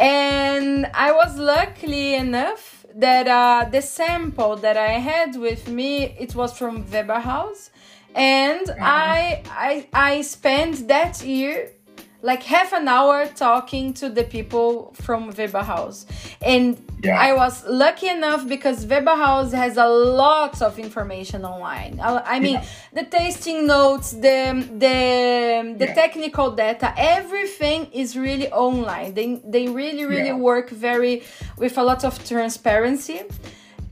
[0.00, 6.34] And I was lucky enough that uh, the sample that I had with me it
[6.34, 7.70] was from Weber Haus,
[8.14, 8.70] and.
[8.80, 11.72] I I I spent that year
[12.20, 16.04] like half an hour talking to the people from Weber Haus.
[16.42, 17.16] And yeah.
[17.16, 22.00] I was lucky enough because Weber Haus has a lot of information online.
[22.02, 22.64] I mean, yeah.
[22.92, 25.94] the tasting notes, the the the yeah.
[25.94, 29.14] technical data, everything is really online.
[29.14, 31.22] They they really really work very
[31.56, 33.20] with a lot of transparency.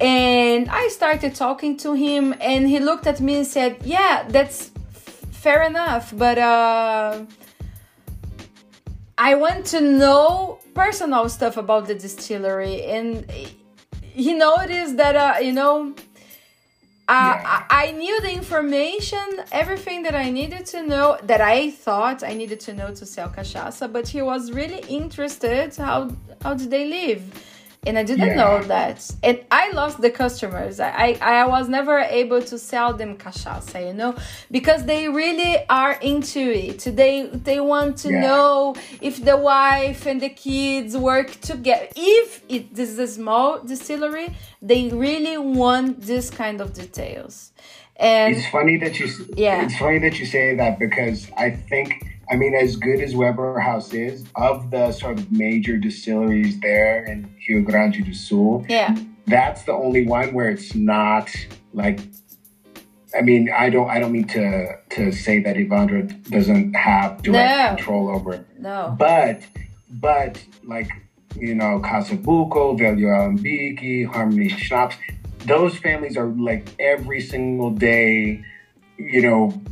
[0.00, 4.70] And I started talking to him and he looked at me and said, "Yeah, that's
[5.30, 7.24] fair enough, but uh
[9.18, 13.30] I want to know personal stuff about the distillery, and
[14.02, 15.94] he noticed that uh, you know.
[17.08, 17.62] Uh, yeah.
[17.70, 22.34] I, I knew the information, everything that I needed to know, that I thought I
[22.34, 26.10] needed to know to sell cachaça, but he was really interested how
[26.42, 27.22] how did they live
[27.86, 28.34] and I didn't yeah.
[28.34, 29.08] know that.
[29.22, 30.80] And I lost the customers.
[30.80, 34.16] I, I, I was never able to sell them cachaça, you know,
[34.50, 36.80] because they really are into it.
[36.80, 38.20] They they want to yeah.
[38.20, 41.88] know if the wife and the kids work together.
[41.94, 47.52] If it this is a small distillery, they really want this kind of details.
[47.98, 49.64] And it's funny that you yeah.
[49.64, 53.60] It's funny that you say that because I think I mean, as good as Weber
[53.60, 58.96] Haus is, of the sort of major distilleries there in Rio Grande do Sul, yeah,
[59.26, 61.30] that's the only one where it's not
[61.72, 62.00] like.
[63.16, 63.88] I mean, I don't.
[63.88, 67.76] I don't mean to to say that Evandro doesn't have direct no.
[67.76, 68.46] control over it.
[68.58, 69.42] No, but
[69.88, 70.90] but like
[71.38, 74.96] you know, Casa Bucco, Velho Alambique, Harmonie Schnaps,
[75.44, 78.44] those families are like every single day,
[78.98, 79.62] you know,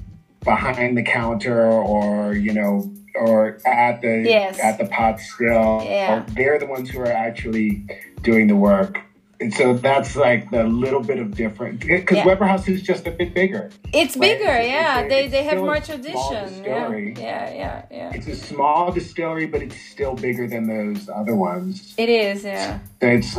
[0.44, 4.58] behind the counter or you know or at the yes.
[4.58, 6.24] at the pot still yeah.
[6.30, 7.86] they're the ones who are actually
[8.22, 9.00] doing the work
[9.40, 12.24] and so that's like the little bit of different because yeah.
[12.24, 13.70] Weber Haus is just a bit bigger.
[13.92, 14.38] It's right?
[14.38, 15.00] bigger, it's, yeah.
[15.00, 16.64] It's they they have more tradition.
[16.64, 16.88] Yeah.
[16.88, 18.12] yeah, yeah, yeah.
[18.14, 21.94] It's a small distillery, but it's still bigger than those other ones.
[21.98, 22.78] It is, yeah.
[23.00, 23.36] It's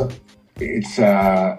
[0.56, 1.58] it's uh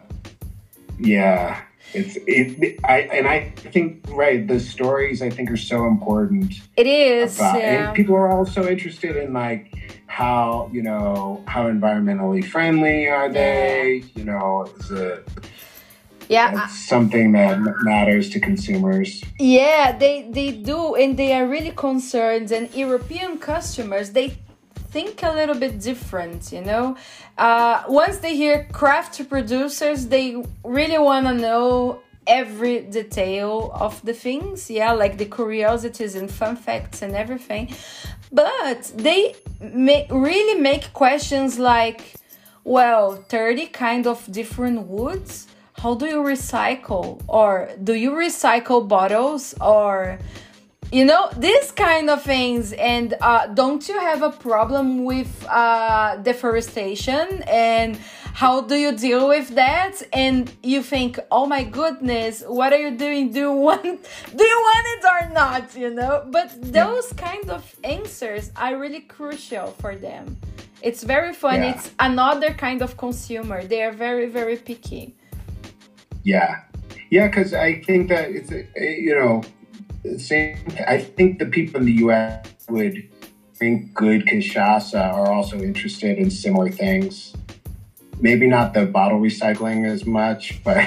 [1.00, 1.62] yeah
[1.98, 6.54] it's it, I and I think right the stories I think are so important.
[6.76, 7.88] It is, about, yeah.
[7.88, 9.74] And people are also interested in like
[10.08, 14.04] how you know how environmentally friendly are they?
[14.04, 14.06] Yeah.
[14.16, 15.28] You know, is it
[16.30, 22.52] yeah something that matters to consumers yeah they they do and they are really concerned
[22.52, 24.38] and european customers they
[24.98, 26.86] think a little bit different, you know.
[27.38, 30.28] Uh, once they hear craft producers, they
[30.64, 33.52] really want to know every detail
[33.86, 37.66] of the things, yeah, like the curiosities and fun facts and everything.
[38.32, 39.36] But they
[40.10, 42.00] really make questions like,
[42.64, 45.46] well, 30 kind of different woods.
[45.82, 47.22] How do you recycle?
[47.28, 47.52] Or
[47.88, 49.54] do you recycle bottles?
[49.62, 50.18] Or
[50.92, 56.16] you know these kind of things and uh, don't you have a problem with uh,
[56.18, 57.44] deforestation?
[57.48, 57.98] And
[58.34, 60.02] how do you deal with that?
[60.14, 63.32] And you think oh my goodness what are you doing?
[63.32, 65.76] Do you want do you want it or not?
[65.76, 66.26] You know?
[66.30, 70.38] But those kind of answers are really crucial for them.
[70.82, 71.64] It's very fun.
[71.64, 71.72] Yeah.
[71.72, 73.66] it's another kind of consumer.
[73.66, 75.16] They are very very picky.
[76.24, 76.62] Yeah.
[77.10, 79.42] Yeah because i think that it's you know
[80.20, 80.58] same.
[80.88, 82.46] I think the people in the U.S.
[82.70, 83.10] would
[83.56, 87.34] think good cachaça are also interested in similar things.
[88.20, 90.86] Maybe not the bottle recycling as much, but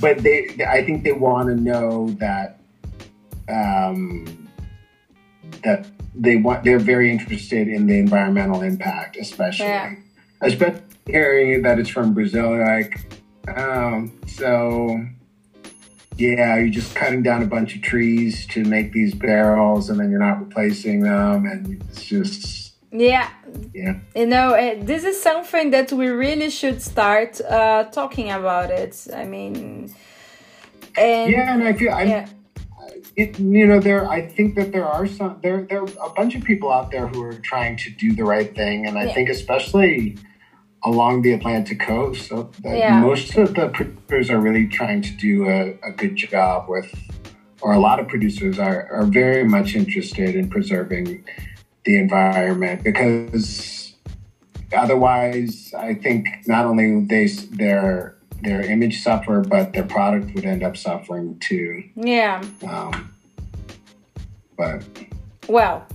[0.00, 0.48] but they.
[0.66, 2.60] I think they want to know that
[3.48, 4.48] um,
[5.62, 6.64] that they want.
[6.64, 9.66] They're very interested in the environmental impact, especially.
[9.66, 9.94] Yeah.
[10.40, 13.00] Especially hearing that it's from Brazil, like
[13.56, 15.00] um, so
[16.18, 20.10] yeah, you're just cutting down a bunch of trees to make these barrels, and then
[20.10, 23.30] you're not replacing them, and it's just yeah,
[23.74, 24.00] yeah.
[24.16, 28.70] You know, uh, this is something that we really should start uh, talking about.
[28.70, 29.06] It.
[29.14, 29.94] I mean,
[30.96, 32.02] and yeah, and I feel I.
[32.02, 32.28] Yeah.
[33.14, 34.08] It, you know, there.
[34.08, 35.38] I think that there are some.
[35.42, 38.24] There, there are a bunch of people out there who are trying to do the
[38.24, 39.14] right thing, and I yeah.
[39.14, 40.16] think especially
[40.88, 42.28] along the Atlantic coast.
[42.28, 43.00] So yeah.
[43.00, 46.92] most of the producers are really trying to do a, a, good job with,
[47.60, 51.24] or a lot of producers are, are very much interested in preserving
[51.84, 53.94] the environment because
[54.76, 60.62] otherwise, I think not only they they're their image suffer, but their product would end
[60.62, 61.82] up suffering too.
[61.96, 62.42] Yeah.
[62.66, 63.12] Um,
[64.56, 64.84] but
[65.48, 65.86] well,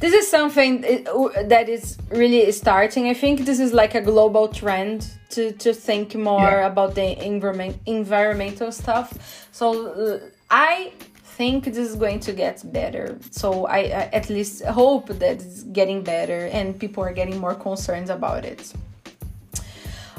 [0.00, 3.08] this is something that is really starting.
[3.08, 6.66] I think this is like a global trend to, to think more yeah.
[6.66, 9.48] about the environment, environmental stuff.
[9.52, 10.92] So uh, I
[11.24, 13.18] think this is going to get better.
[13.30, 17.54] So I, I at least hope that it's getting better and people are getting more
[17.54, 18.72] concerned about it.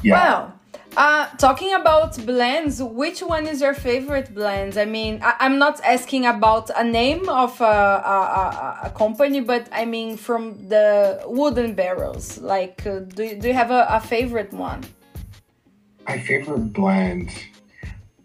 [0.02, 0.14] Yeah.
[0.14, 0.59] Well,
[0.98, 4.78] uh, talking about blends, which one is your favorite blend?
[4.78, 9.68] I mean, I, am not asking about a name of a, a, a, company, but
[9.72, 12.40] I mean from the wooden barrels.
[12.40, 14.84] Like, uh, do, do you have a, a favorite one?
[16.08, 17.30] My favorite blend.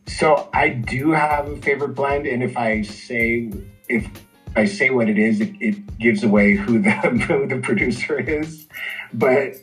[0.07, 3.51] So I do have a favorite blend, and if I say
[3.89, 4.09] if
[4.57, 6.91] I say what it is, it, it gives away who the
[7.29, 8.67] who the producer is.
[9.13, 9.55] But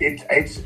[0.00, 0.62] it's it's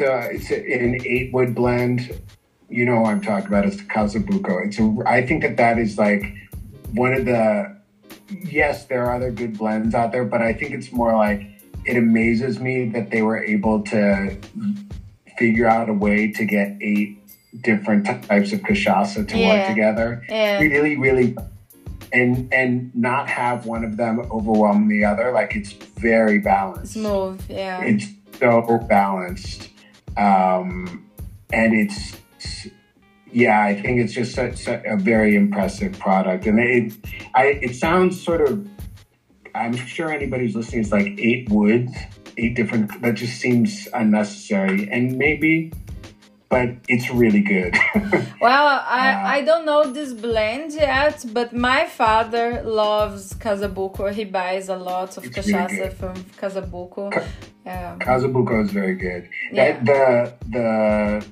[0.00, 2.20] it's, uh, it's an eight wood blend.
[2.68, 3.64] You know what I'm talking about.
[3.64, 4.58] It's the Casa Bucco.
[4.64, 6.24] It's a, I think that that is like
[6.92, 7.76] one of the,
[8.28, 11.46] yes, there are other good blends out there, but I think it's more like,
[11.84, 14.36] it amazes me that they were able to
[15.38, 17.18] figure out a way to get eight
[17.62, 19.48] different types of cachaça to yeah.
[19.48, 20.24] work together.
[20.28, 20.58] Yeah.
[20.58, 21.36] Really, really
[22.12, 25.32] and and not have one of them overwhelm the other.
[25.32, 26.94] Like it's very balanced.
[26.94, 27.82] Smooth, yeah.
[27.82, 28.06] It's
[28.38, 29.70] so balanced.
[30.16, 31.06] Um,
[31.52, 32.16] and it's,
[33.30, 36.46] yeah, I think it's just such a very impressive product.
[36.46, 36.92] And it,
[37.34, 38.68] I, it sounds sort of,
[39.54, 41.92] I'm sure anybody who's listening is like eight woods,
[42.36, 44.88] eight different, that just seems unnecessary.
[44.90, 45.72] And maybe,
[46.48, 47.74] but it's really good.
[48.40, 54.12] well, I, uh, I don't know this blend yet, but my father loves Casa Bucco.
[54.12, 57.10] He buys a lot of cachaça really from Casa Bucco.
[57.10, 57.24] Ca-
[57.66, 59.28] um, Casa Bucco is very good.
[59.52, 59.82] Yeah.
[59.82, 61.26] The, the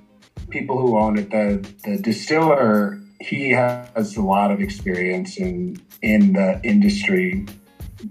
[0.51, 6.33] people who own it, the the distiller, he has a lot of experience in in
[6.33, 7.47] the industry.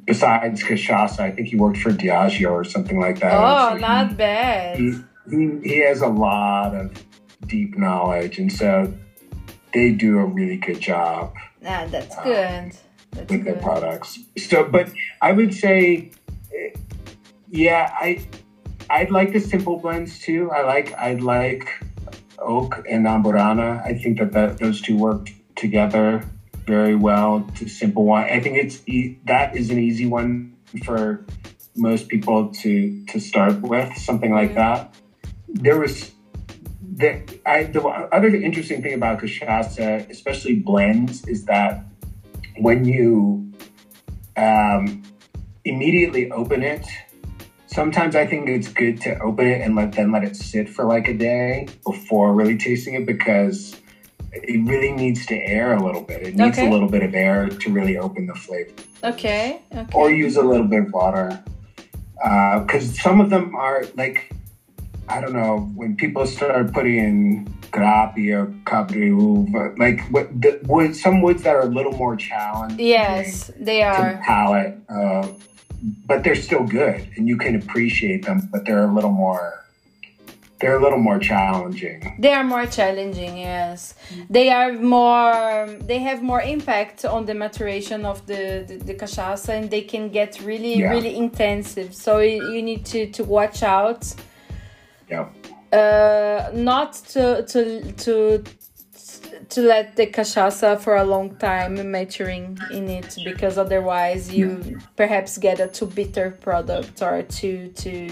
[0.05, 3.33] Besides cachaça, I think he worked for Diageo or something like that.
[3.33, 4.77] Oh, so not he, bad.
[4.77, 4.95] He,
[5.29, 7.05] he, he has a lot of
[7.47, 8.93] deep knowledge, and so
[9.73, 11.33] they do a really good job.
[11.65, 12.77] Ah, that's um, good.
[13.11, 13.45] That's with good.
[13.45, 14.19] their products.
[14.37, 16.11] So, but I would say
[17.53, 18.25] yeah, I
[18.89, 20.51] I like the simple blends too.
[20.51, 21.69] I like I like
[22.39, 23.85] oak and amburana.
[23.85, 26.27] I think that, that those two work together
[26.65, 28.29] very well to simple wine.
[28.31, 28.79] I think it's
[29.25, 31.23] that is an easy one for
[31.75, 34.95] most people to to start with something like that.
[35.53, 36.11] There was
[36.95, 41.85] the I the other interesting thing about cachaça, especially blends, is that
[42.57, 43.51] when you
[44.35, 45.03] um,
[45.63, 46.85] immediately open it
[47.73, 50.85] sometimes I think it's good to open it and let then let it sit for
[50.85, 53.75] like a day before really tasting it because
[54.31, 56.21] it really needs to air a little bit.
[56.21, 56.67] It needs okay.
[56.67, 58.71] a little bit of air to really open the flavor.
[59.03, 59.61] Okay.
[59.71, 59.87] okay.
[59.93, 61.43] Or use a little bit of water
[62.15, 64.31] because uh, some of them are like
[65.09, 68.47] I don't know when people start putting in grápia
[69.53, 72.79] or like what the wood, some woods that are a little more challenging.
[72.79, 74.21] Yes, they are.
[74.23, 74.77] palate.
[74.87, 75.27] Uh,
[76.05, 79.59] but they're still good and you can appreciate them, but they're a little more
[80.59, 82.15] they're a little more challenging.
[82.19, 83.95] They are more challenging, yes.
[84.29, 89.49] They are more they have more impact on the maturation of the the, the cachaça
[89.49, 90.91] and they can get really yeah.
[90.91, 91.93] really intensive.
[91.93, 94.01] So you need to to watch out.
[95.71, 98.43] Uh, not to to to
[99.49, 105.37] to let the cachaça for a long time maturing in it because otherwise you perhaps
[105.37, 108.09] get a too bitter product or too too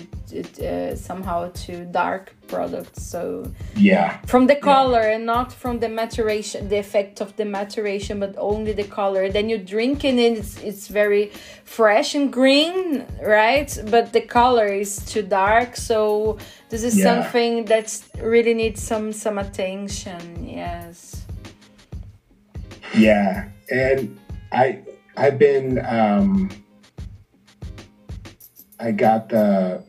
[0.63, 3.23] uh, somehow too dark product so
[3.75, 5.15] yeah from the color yeah.
[5.15, 9.49] and not from the maturation the effect of the maturation but only the color then
[9.51, 11.31] you drink it and it's, it's very
[11.63, 13.05] fresh and green
[13.39, 16.37] right but the color is too dark so
[16.69, 17.03] this is yeah.
[17.07, 17.87] something that
[18.21, 20.21] really needs some some attention
[20.61, 21.21] yes
[22.95, 24.19] yeah, and
[24.51, 24.79] I
[25.15, 26.49] I've been um,
[28.79, 29.83] I got the.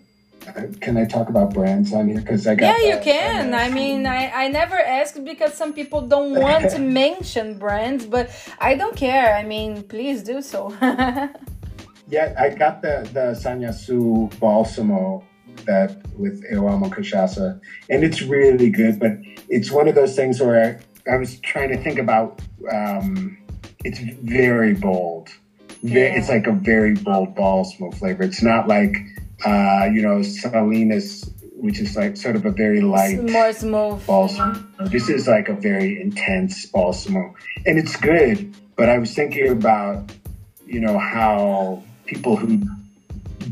[0.80, 2.20] Can I talk about brands on here?
[2.20, 2.80] Because I got.
[2.80, 3.55] Yeah, you can.
[3.55, 8.30] I mean, I, I never asked because some people don't want to mention brands, but
[8.59, 9.36] I don't care.
[9.36, 10.70] I mean, please do so.
[12.09, 15.24] yeah, I got the the Sanhaçu Balsamo
[15.64, 18.99] that with Eu Amo Cachaça, and it's really good.
[18.99, 19.12] But
[19.49, 22.40] it's one of those things where I, I was trying to think about
[22.70, 23.38] um,
[23.84, 25.30] it's very bold.
[25.82, 26.14] Yeah.
[26.16, 28.22] It's like a very bold balsamo flavor.
[28.22, 28.97] It's not like
[29.45, 31.30] uh, you know Salinas
[31.62, 34.05] which is like sort of a very light, more smooth.
[34.05, 34.59] Balsamo.
[34.86, 38.53] This is like a very intense balsamo, and it's good.
[38.74, 40.11] But I was thinking about,
[40.66, 42.62] you know, how people who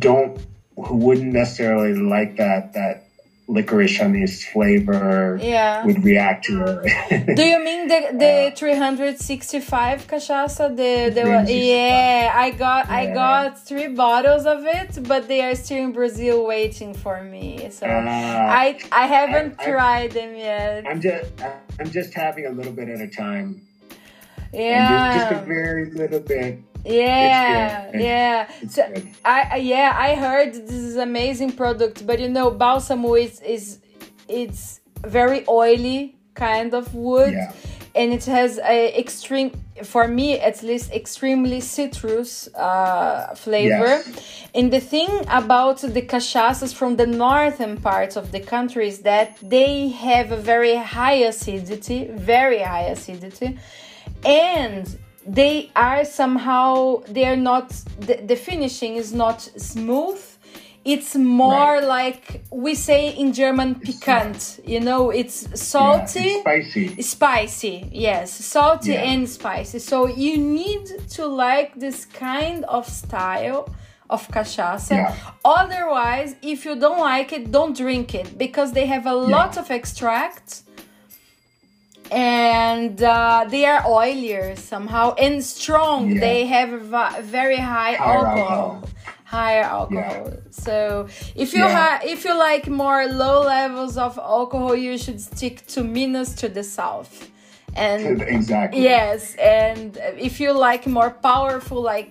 [0.00, 3.09] don't, who wouldn't necessarily like that that
[3.50, 5.84] licorice on this flavor yeah.
[5.84, 7.36] would react to it.
[7.36, 10.68] Do you mean the the uh, 365 cachaça?
[10.68, 12.94] The the yeah, I got yeah.
[12.94, 17.68] I got three bottles of it, but they are still in Brazil waiting for me.
[17.70, 20.86] So uh, I I haven't I, tried them yet.
[20.86, 21.32] I'm just
[21.78, 23.66] I'm just having a little bit at a time.
[24.52, 28.92] Yeah, just, just a very little bit yeah yeah so
[29.24, 33.80] I, yeah i heard this is amazing product but you know balsamo is is
[34.28, 37.52] it's very oily kind of wood yeah.
[37.94, 39.50] and it has a extreme
[39.82, 44.46] for me at least extremely citrus uh, flavor yes.
[44.54, 49.36] and the thing about the cachaças from the northern parts of the country is that
[49.42, 53.58] they have a very high acidity very high acidity
[54.24, 57.68] and they are somehow they're not
[58.00, 60.20] the, the finishing is not smooth
[60.84, 61.84] it's more right.
[61.84, 64.60] like we say in German piquant.
[64.64, 67.02] You know, it's salty, yeah, it's spicy.
[67.02, 69.10] Spicy, yes, salty yeah.
[69.10, 69.78] and spicy.
[69.78, 73.68] So you need to like this kind of style
[74.08, 74.90] of cachaça.
[74.90, 75.16] Yeah.
[75.44, 79.70] Otherwise, if you don't like it, don't drink it because they have a lot of
[79.70, 80.62] extract
[82.10, 86.12] and uh, they are oilier somehow and strong.
[86.12, 86.20] Yeah.
[86.20, 86.70] They have
[87.24, 88.38] very high alcohol.
[88.38, 88.82] alcohol.
[89.24, 90.30] Higher alcohol.
[90.32, 90.36] Yeah.
[90.50, 91.06] So
[91.36, 91.76] if you Yeah.
[91.78, 96.48] ha- if you like more low levels of alcohol, you should stick to Minas to
[96.48, 97.30] the south.
[97.76, 98.82] And Exactly.
[98.82, 102.10] yes, and if you like more powerful, like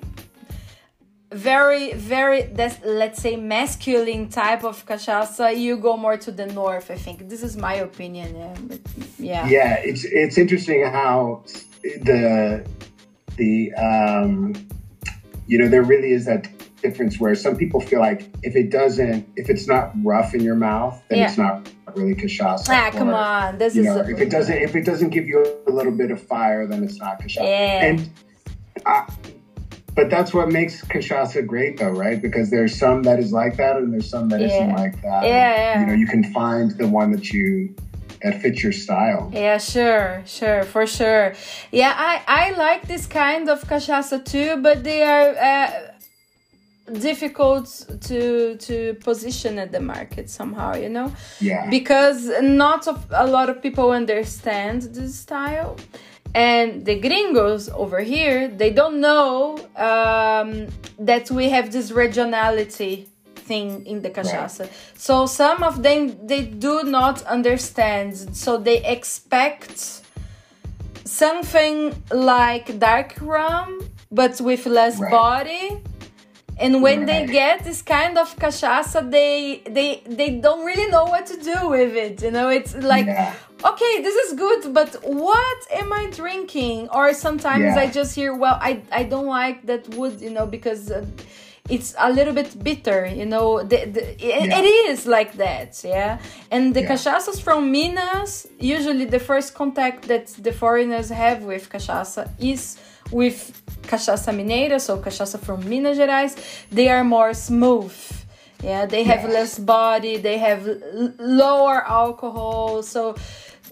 [1.32, 6.90] very very that's let's say masculine type of cachaça you go more to the north
[6.90, 8.80] i think this is my opinion yeah but,
[9.20, 11.44] yeah Yeah, it's it's interesting how
[11.84, 12.66] the
[13.38, 14.54] the um
[15.46, 16.48] you know there really is that
[16.82, 20.56] difference where some people feel like if it doesn't if it's not rough in your
[20.56, 21.28] mouth then Yeah.
[21.28, 22.70] it's not really cachaça.
[22.70, 25.72] ah come on this is know, if it doesn't if it doesn't give you a
[25.72, 27.44] little bit of fire, then it's not cachaça.
[27.44, 27.86] Yeah.
[27.86, 28.10] And
[28.86, 29.06] I,
[30.00, 32.22] but that's what makes cachaça great, though, right?
[32.22, 34.68] Because there's some that is like that, and there's some that Yeah.
[34.68, 35.22] not like that.
[35.26, 35.80] Yeah, yeah.
[35.80, 37.76] You know, you can find the one that you
[38.24, 39.24] that fits your style.
[39.34, 41.26] Yeah, sure, sure, for sure.
[41.82, 45.70] Yeah, I I like this kind of cachaça too, but they are uh,
[47.10, 47.66] difficult
[48.10, 48.22] to
[48.68, 48.76] to
[49.10, 51.10] position at the market somehow, you know,
[51.50, 51.70] Yeah.
[51.78, 55.72] because not of a lot of people understand this style.
[56.36, 60.68] And the gringos over here, they don't know um,
[61.00, 64.70] that we have this regionality thing in the cachaça.
[64.96, 68.36] So some of them they do not understand.
[68.36, 70.02] So they expect
[71.06, 71.78] something
[72.12, 75.12] like dark rum, but with less Right.
[75.12, 75.82] body.
[76.60, 81.26] And when they get this kind of cachaça, they they they don't really know what
[81.32, 82.22] to do with it.
[82.22, 83.34] You know, it's like Yeah.
[83.72, 86.90] okay, this is good, but what am I drinking?
[86.98, 87.84] Or sometimes Yeah.
[87.84, 91.06] I just hear, well, I I don't like that wood, you know, because uh,
[91.76, 93.48] it's a little bit bitter, you know.
[93.72, 94.60] The, the, it, Yeah.
[94.60, 96.18] it is like that, yeah.
[96.52, 96.92] And the Yeah.
[96.92, 98.32] cachaças from Minas,
[98.76, 102.78] usually the first contact that the foreigners have with cachaça is
[103.12, 103.52] with
[103.84, 106.36] cachaça mineira, so cachaça from Minas Gerais.
[106.72, 107.94] They are more smooth.
[108.64, 110.68] Yeah, they have less body, they have
[111.18, 112.84] lower alcohol.
[112.84, 113.16] So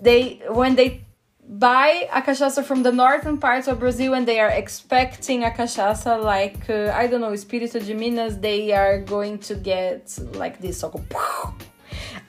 [0.02, 1.02] they when they
[1.50, 6.22] buy a cachaça from the northern parts of Brazil and they are expecting a cachaça
[6.22, 10.80] like uh, I don't know, Espírito de Minas, they are going to get like this.
[10.80, 10.92] So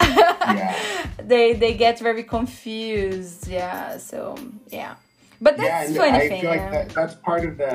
[0.01, 0.75] Yeah.
[1.23, 3.47] they they get very confused.
[3.49, 4.37] Yeah, so
[4.69, 4.95] yeah.
[5.41, 6.41] But yeah, that's and funny I thing.
[6.41, 7.67] feel like that, that's part of the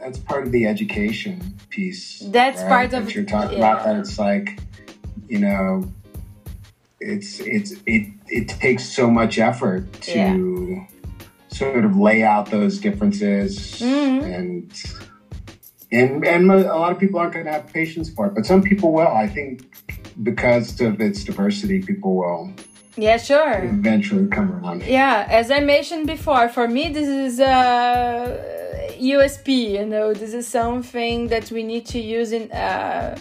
[0.00, 2.20] that's part of the education piece.
[2.20, 2.68] That's right?
[2.68, 3.72] part that of- you're talking yeah.
[3.72, 3.84] about.
[3.84, 4.58] That it's like,
[5.28, 5.92] you know,
[7.00, 10.82] it's it's it it takes so much effort to
[11.48, 14.22] sort of lay out those differences Mhm.
[14.34, 14.72] and.
[15.92, 18.62] And, and a lot of people aren't going to have patience for it, but some
[18.62, 19.06] people will.
[19.06, 19.62] I think
[20.24, 22.52] because of its diversity, people will
[22.96, 23.64] yeah, sure.
[23.64, 24.82] eventually come around.
[24.84, 29.72] Yeah, as I mentioned before, for me this is a USP.
[29.72, 33.18] You know, this is something that we need to use in uh,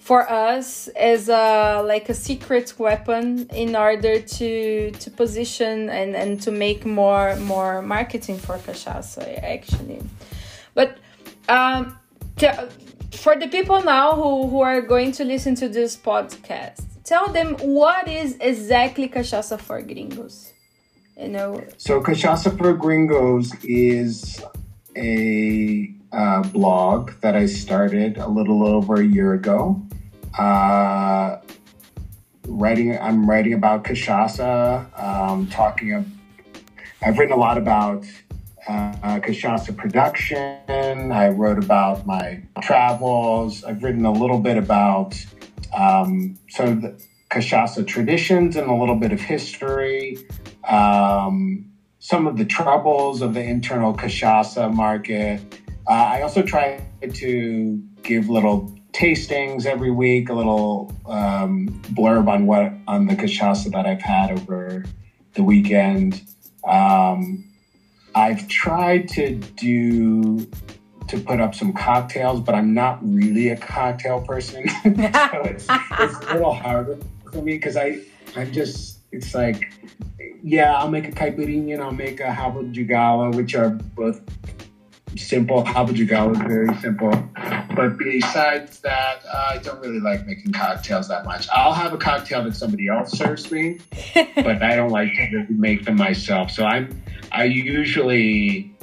[0.00, 6.40] for us as a like a secret weapon in order to to position and and
[6.40, 10.00] to make more more marketing for cachaça actually.
[10.74, 10.96] But
[11.48, 11.98] um,
[13.12, 17.56] for the people now who who are going to listen to this podcast tell them
[17.60, 20.52] what is exactly cachaça for gringos.
[21.16, 21.64] You know.
[21.78, 24.40] So cachaça for gringos is
[24.94, 29.82] a uh, blog that I started a little over a year ago.
[30.38, 31.38] Uh,
[32.46, 35.94] writing, I'm writing about cachaça, um, talking.
[35.94, 36.06] Of,
[37.02, 38.04] I've written a lot about
[38.68, 41.10] uh, cachaça production.
[41.10, 43.64] I wrote about my travels.
[43.64, 45.16] I've written a little bit about
[45.76, 50.18] um, sort of the cachaça traditions and a little bit of history.
[50.68, 55.40] Um, some of the troubles of the internal cachaça market.
[55.86, 62.46] Uh, I also try to give little tastings every week, a little um, blurb on
[62.46, 64.84] what on the cachaça that I've had over
[65.34, 66.22] the weekend.
[66.64, 67.44] Um,
[68.14, 70.48] I've tried to do
[71.08, 76.18] to put up some cocktails, but I'm not really a cocktail person, so it's, it's
[76.26, 76.98] a little harder
[77.30, 78.00] for me because I
[78.36, 79.72] I'm just it's like
[80.42, 84.20] yeah I'll make a caipirinha and I'll make a galo, which are both
[85.16, 85.64] simple.
[85.64, 87.10] Galo is very simple,
[87.74, 91.48] but besides that, uh, I don't really like making cocktails that much.
[91.52, 93.78] I'll have a cocktail that somebody else serves me,
[94.36, 96.50] but I don't like to make them myself.
[96.50, 97.02] So I'm
[97.32, 98.74] I usually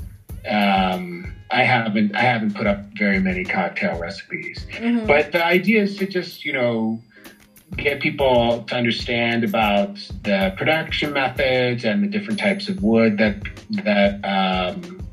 [0.48, 5.06] um, I haven't I haven't put up very many cocktail recipes, mm-hmm.
[5.06, 7.00] but the idea is to just you know
[7.78, 13.38] get people to understand about the production methods and the different types of wood that
[13.84, 15.08] that um,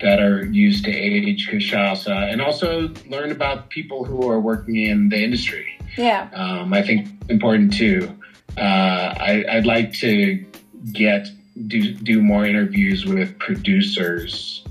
[0.00, 5.08] that are used to age cachaça, and also learn about people who are working in
[5.08, 5.78] the industry.
[5.96, 8.14] Yeah, um, I think important too.
[8.56, 10.44] Uh, I, I'd like to
[10.92, 11.28] get
[11.68, 14.64] do do more interviews with producers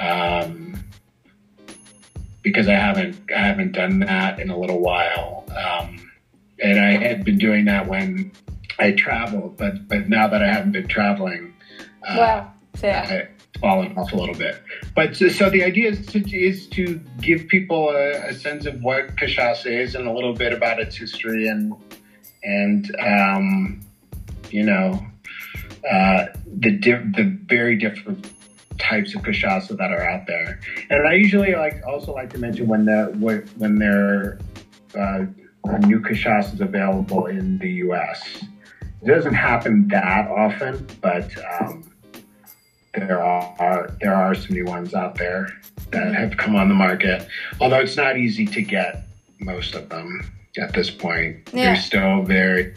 [0.00, 0.82] um,
[2.42, 6.10] because I haven't I haven't done that in a little while, um,
[6.58, 8.32] and I had been doing that when
[8.78, 11.54] I traveled, but but now that I haven't been traveling,
[12.08, 13.26] uh, wow, yeah.
[13.60, 14.62] fallen off a little bit.
[14.94, 18.82] But so, so the idea is to, is to give people a, a, sense of
[18.82, 21.74] what cachaça is and a little bit about its history and
[22.42, 23.80] and um,
[24.50, 25.04] you know
[25.90, 28.30] uh, the di- the very different
[28.80, 30.60] types of cachaça that are out there.
[30.90, 33.14] And I usually like also like to mention when the
[33.56, 34.38] when there
[34.96, 35.26] uh,
[35.64, 38.44] are new cachaças available in the U.S.
[39.02, 41.90] It doesn't happen that often, but um,
[42.94, 45.48] there are there are some new ones out there
[45.90, 47.26] that have come on the market.
[47.60, 49.04] Although it's not easy to get
[49.38, 50.20] most of them
[50.58, 51.48] at this point.
[51.52, 51.66] Yeah.
[51.66, 52.74] They're still very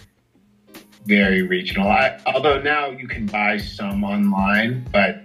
[1.05, 1.89] very regional.
[1.89, 5.22] I, although now you can buy some online, but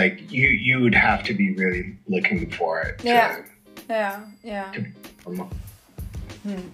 [0.00, 2.94] like you you would have to be really looking for it.
[3.04, 3.44] Yeah, to,
[3.88, 4.68] yeah, yeah.
[6.44, 6.68] Hmm.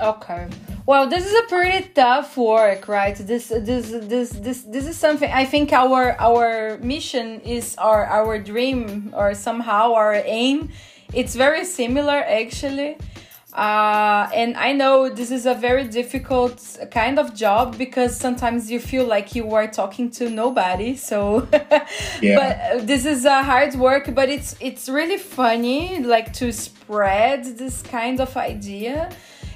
[0.00, 0.48] Okay.
[0.86, 3.16] Well, this is a pretty tough work, right?
[3.16, 8.38] This this this this this is something I think our our mission is our our
[8.38, 10.70] dream or somehow our aim.
[11.12, 12.96] It's very similar actually
[13.58, 18.78] uh, and I know this is a very difficult kind of job because sometimes you
[18.78, 20.94] feel like you are talking to nobody.
[20.94, 21.48] So,
[22.22, 22.70] yeah.
[22.70, 27.82] but this is a hard work, but it's it's really funny, like to spread this
[27.82, 29.10] kind of idea.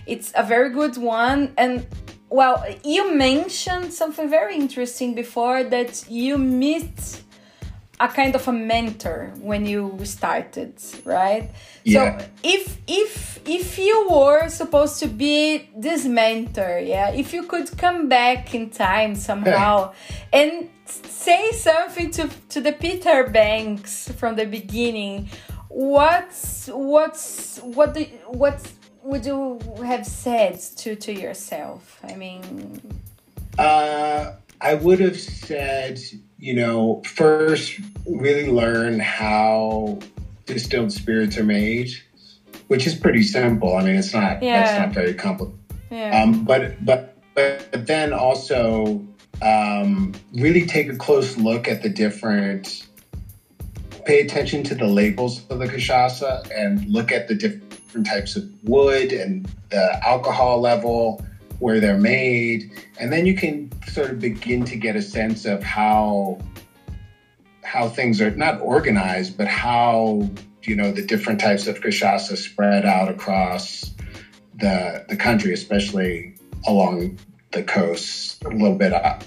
[0.04, 1.86] It's a very good one, and
[2.28, 7.22] well, you mentioned something very interesting before that you meet
[8.02, 10.74] a kind of a mentor when you started,
[11.04, 11.50] right?
[11.84, 12.18] Yeah.
[12.18, 17.78] So if if if you were supposed to be this mentor, yeah, if you could
[17.78, 19.92] come back in time somehow
[20.32, 25.28] and say something to to the Peter Banks from the beginning,
[25.68, 28.60] what's what's what the what
[29.04, 32.00] would you have said to to yourself?
[32.02, 32.80] I mean,
[33.58, 36.00] uh, I would have said,
[36.42, 40.00] you know, first really learn how
[40.44, 41.88] distilled spirits are made,
[42.66, 43.76] which is pretty simple.
[43.76, 44.60] I mean, it's not yeah.
[44.60, 45.56] that's not very complicated.
[45.92, 46.20] Yeah.
[46.20, 49.06] Um, but but but then also
[49.40, 52.88] um, really take a close look at the different.
[54.04, 58.42] Pay attention to the labels of the cachaça and look at the different types of
[58.64, 61.24] wood and the alcohol level
[61.62, 65.62] where they're made, and then you can sort of begin to get a sense of
[65.62, 66.36] how
[67.62, 70.28] how things are not organized, but how
[70.64, 73.94] you know the different types of cachaça spread out across
[74.58, 76.34] the the country, especially
[76.66, 77.16] along
[77.52, 79.22] the coast, a little bit up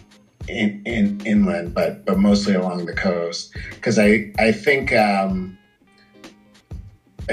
[0.49, 3.55] in, in inland, but but mostly along the coast.
[3.69, 5.57] Because I I think um,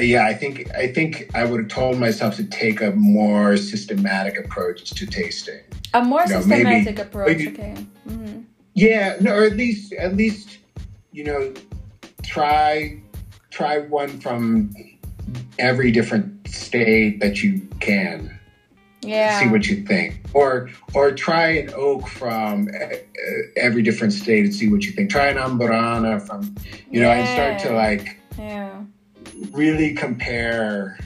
[0.01, 4.39] yeah, I think I think I would have told myself to take a more systematic
[4.39, 5.61] approach to tasting.
[5.93, 7.39] A more you know, systematic maybe, approach.
[7.39, 7.75] Maybe, okay.
[8.09, 8.41] Mm-hmm.
[8.75, 10.59] Yeah, no, or at least at least
[11.13, 11.53] you know
[12.23, 12.99] try
[13.51, 14.75] try one from
[15.59, 18.39] every different state that you can.
[19.03, 19.41] Yeah.
[19.41, 22.71] See what you think, or or try an oak from
[23.57, 25.11] every different state and see what you think.
[25.11, 26.55] Try an amburana from,
[26.91, 27.19] you know, yeah.
[27.19, 28.85] and start to like yeah
[29.53, 30.99] really compare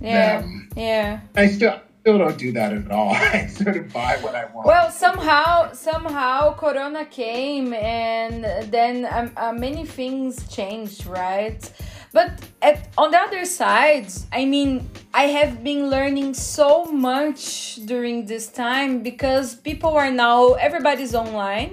[0.00, 0.68] yeah them.
[0.76, 1.20] yeah.
[1.36, 3.10] I still still don't do that at all.
[3.14, 4.66] I sort of buy what i want.
[4.66, 11.70] Well somehow somehow corona came and then um, uh, many things changed right?
[12.12, 18.26] But at, on the other side i mean i have been learning so much during
[18.26, 21.70] this time because people are now everybody's online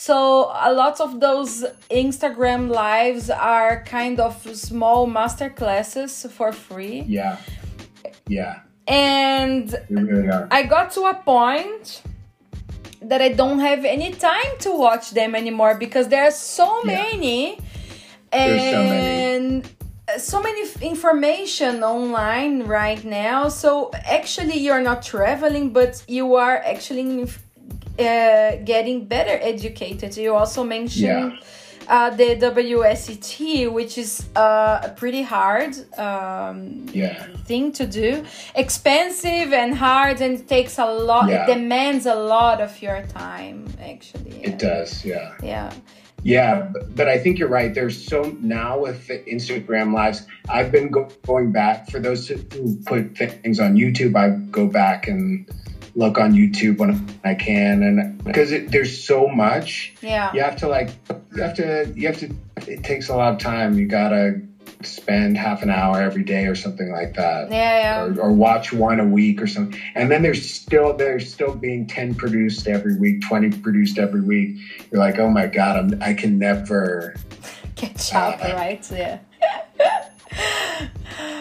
[0.00, 7.00] so a lot of those Instagram lives are kind of small master classes for free.
[7.00, 7.38] Yeah.
[8.28, 8.60] Yeah.
[8.86, 12.02] And really I got to a point
[13.02, 16.94] that I don't have any time to watch them anymore because there are so yeah.
[16.94, 17.58] many.
[18.30, 20.18] And so many.
[20.18, 27.02] so many information online right now so actually you're not traveling but you are actually
[27.98, 30.16] uh, getting better educated.
[30.16, 31.38] You also mentioned yeah.
[31.88, 37.26] uh, the WSET, which is uh, a pretty hard um, yeah.
[37.44, 38.24] thing to do.
[38.54, 41.28] Expensive and hard, and it takes a lot.
[41.28, 41.44] Yeah.
[41.44, 43.66] It demands a lot of your time.
[43.80, 45.04] Actually, it does.
[45.04, 45.34] Yeah.
[45.42, 45.72] Yeah.
[46.24, 47.72] Yeah, but, but, I think you're right.
[47.72, 52.36] There's so now with the Instagram lives, I've been go- going back for those who
[52.86, 54.16] put things on YouTube.
[54.16, 55.48] I go back and
[55.98, 60.68] look on YouTube when I can, and because there's so much, yeah, you have to
[60.68, 60.90] like,
[61.34, 62.34] you have to, you have to.
[62.66, 63.76] It takes a lot of time.
[63.76, 64.40] You gotta
[64.82, 67.50] spend half an hour every day or something like that.
[67.50, 68.04] Yeah, yeah.
[68.04, 69.80] Or, or, watch one a week or something.
[69.96, 74.56] And then there's still there's still being ten produced every week, twenty produced every week.
[74.90, 77.16] You're like, oh my god, I'm I can never
[77.74, 78.88] catch up, uh, right?
[78.92, 79.18] Yeah.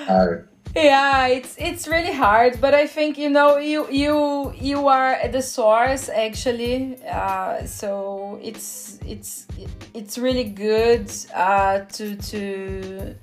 [0.09, 0.27] uh,
[0.75, 5.31] yeah it's it's really hard but i think you know you you you are at
[5.31, 6.97] the source actually.
[7.05, 9.47] Uh, so it's it's
[9.93, 13.15] it's really good uh, to to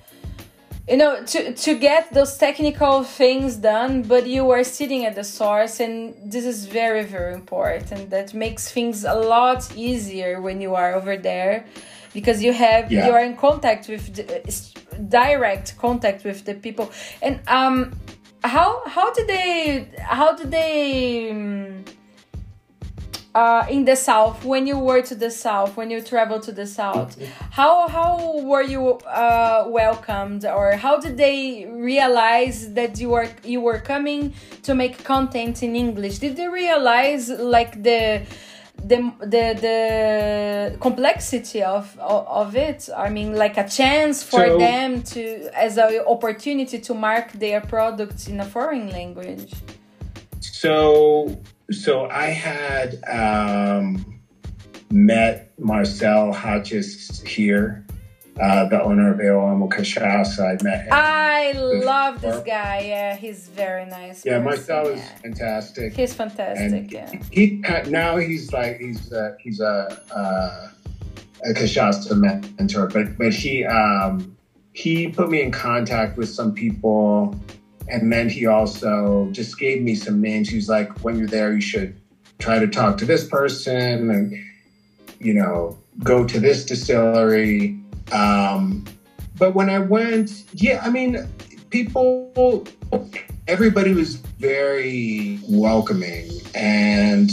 [0.89, 5.25] you know to to get those technical things done but you are sitting at the
[5.25, 8.11] source and this is very very important.
[8.11, 11.65] That makes things a lot easier when you are over there
[12.15, 13.07] because you have yeah.
[13.07, 14.25] you are in contact with the,
[15.09, 16.91] direct contact with the people.
[17.21, 17.93] And um
[18.43, 21.85] how how did they how did they um,
[23.35, 26.65] uh, in the south when you were to the south when you traveled to the
[26.65, 28.93] south how how were you
[29.23, 30.45] uh, welcomed?
[30.45, 35.75] Or how did they realize that you were you were coming to make content in
[35.75, 36.19] english?
[36.19, 38.23] Did they realize like the
[38.87, 45.03] the the the complexity of, of, it i mean like a chance for so, them
[45.03, 49.55] to as an opportunity to mark their products in a foreign language.
[50.41, 54.21] So so i had um,
[54.91, 57.84] met marcel hodges here
[58.41, 60.59] uh, the owner of Eu Amo Cachaça.
[60.61, 60.89] I met him.
[60.93, 62.85] I love this guy.
[62.87, 64.25] Yeah, he's very nice.
[64.25, 65.95] Yeah, Marcel is fantastic.
[65.95, 66.73] He's fantastic.
[66.73, 67.11] And yeah.
[67.31, 70.71] He, he now he's like he's uh, he's a uh,
[71.45, 72.17] a cachaça
[72.59, 74.37] mentor, but but he um,
[74.73, 77.39] he put me in contact with some people,
[77.89, 80.49] and then he also just gave me some names.
[80.49, 82.01] He's like, when you're there, you should
[82.39, 84.35] try to talk to this person, and
[85.21, 87.79] you know, go to this distillery
[88.13, 88.85] um,
[89.37, 91.27] but when I went, yeah, I mean,
[91.71, 92.67] people,
[93.49, 96.31] everybody was very welcoming.
[96.55, 97.31] And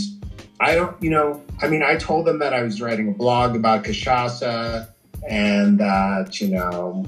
[0.59, 3.55] I don't, you know, I mean, I told them that I was writing a blog
[3.55, 4.87] about cachaça
[5.27, 7.05] and that, you know,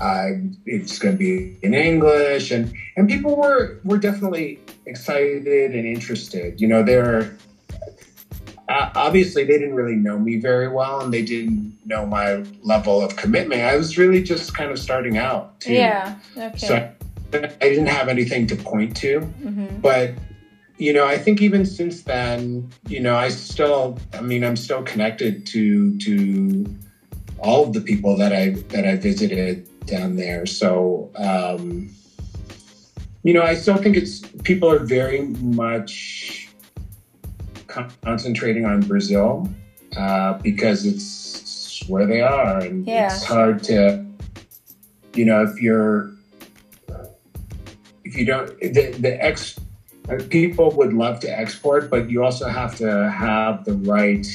[0.00, 5.86] I, it's going to be in English, and and people were were definitely excited and
[5.86, 6.60] interested.
[6.60, 7.34] You know, they're
[8.68, 13.16] obviously they didn't really know me very well and they didn't know my level of
[13.16, 13.62] commitment.
[13.62, 15.60] I was really just kind of starting out.
[15.60, 15.74] Too.
[15.74, 16.16] Yeah.
[16.36, 16.58] Okay.
[16.58, 16.92] So I,
[17.60, 19.20] didn't have anything to point to.
[19.20, 19.80] Mm-hmm.
[19.80, 20.14] But,
[20.78, 24.82] you know, I think even since then, you know, I still, I mean, I'm still
[24.82, 26.76] connected to, to
[27.38, 30.46] all of the people that I, that I visited down there.
[30.46, 31.90] So, um,
[33.22, 36.45] you know, I still think it's, people are very much,
[38.02, 39.48] concentrating on Brazil
[39.96, 43.06] uh, because it's where they are, and yeah.
[43.06, 44.06] it's hard to
[45.16, 46.10] you know, if you're,
[48.04, 49.58] if you don't, the, the ex,
[50.28, 54.26] people would love to export, but you also have to have the right,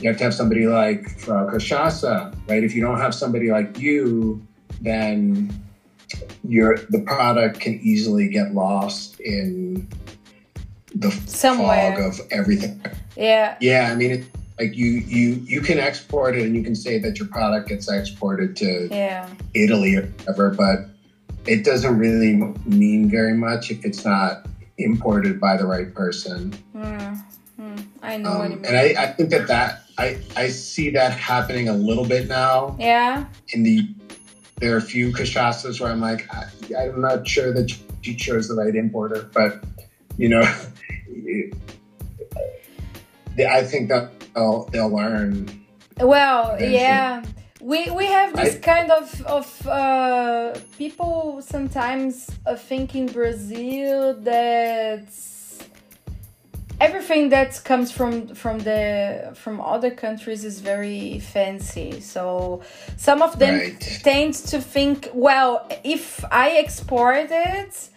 [0.00, 2.62] you have to have somebody like Frau Cachaça, right?
[2.62, 4.46] If you don't have somebody like you,
[4.80, 5.64] then
[6.44, 9.88] your the product can easily get lost in
[11.00, 11.96] the Somewhere.
[11.96, 12.80] fog of everything.
[13.16, 13.56] Yeah.
[13.60, 14.24] Yeah, I mean, it,
[14.58, 17.88] like you you you can export it and you can say that your product gets
[17.88, 19.28] exported to yeah.
[19.54, 20.88] Italy or whatever, but
[21.46, 22.34] it doesn't really
[22.66, 24.46] mean very much if it's not
[24.78, 26.52] imported by the right person.
[26.74, 27.22] Mm,
[27.60, 28.66] mm, I know um, what you mean.
[28.66, 32.76] And I, I think that that I I see that happening a little bit now.
[32.80, 33.26] Yeah.
[33.50, 33.88] In the
[34.56, 36.46] there are a few cachaças where I'm like I,
[36.76, 39.62] I'm not sure that you chose the right importer, but
[40.16, 40.42] you know,
[43.38, 45.48] I think that they'll they'll learn.
[46.00, 47.24] Well, yeah.
[47.60, 54.14] We, we have this I, kind of of uh, people sometimes uh, think in Brazil
[54.20, 55.08] that
[56.80, 62.00] everything that comes from from the from other countries is very fancy.
[62.00, 62.62] So
[62.96, 64.00] some of them right.
[64.04, 67.88] tend to think, well, if I export it,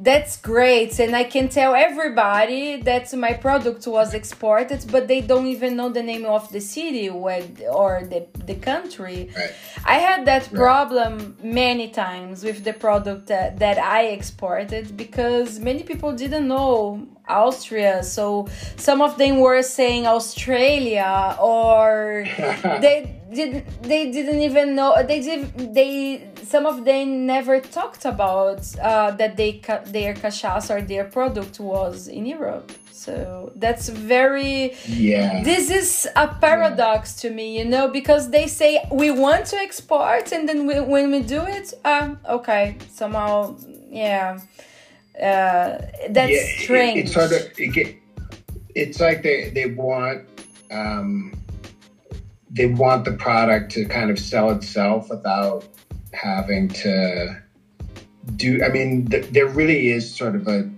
[0.00, 5.46] that's great and i can tell everybody that my product was exported but they don't
[5.46, 9.54] even know the name of the city where, or the, the country right.
[9.86, 10.54] i had that right.
[10.54, 17.06] problem many times with the product that, that i exported because many people didn't know
[17.26, 22.26] austria so some of them were saying australia or
[22.82, 28.60] they didn't they didn't even know they did they some of them never talked about
[28.78, 32.72] uh, that they their cachaça or their product was in Europe.
[32.92, 35.42] So that's very yeah.
[35.42, 37.30] This is a paradox yeah.
[37.30, 41.10] to me, you know, because they say we want to export, and then we, when
[41.10, 43.56] we do it, um, okay, somehow,
[43.88, 44.38] yeah,
[45.20, 45.78] uh,
[46.10, 46.98] that's yeah, strange.
[46.98, 47.96] It, it's sort of it get,
[48.74, 50.26] it's like they they want.
[50.70, 51.32] Um,
[52.48, 55.64] they want the product to kind of sell itself without
[56.16, 57.40] having to
[58.36, 58.62] do.
[58.64, 60.68] I mean, th- there really is sort of a.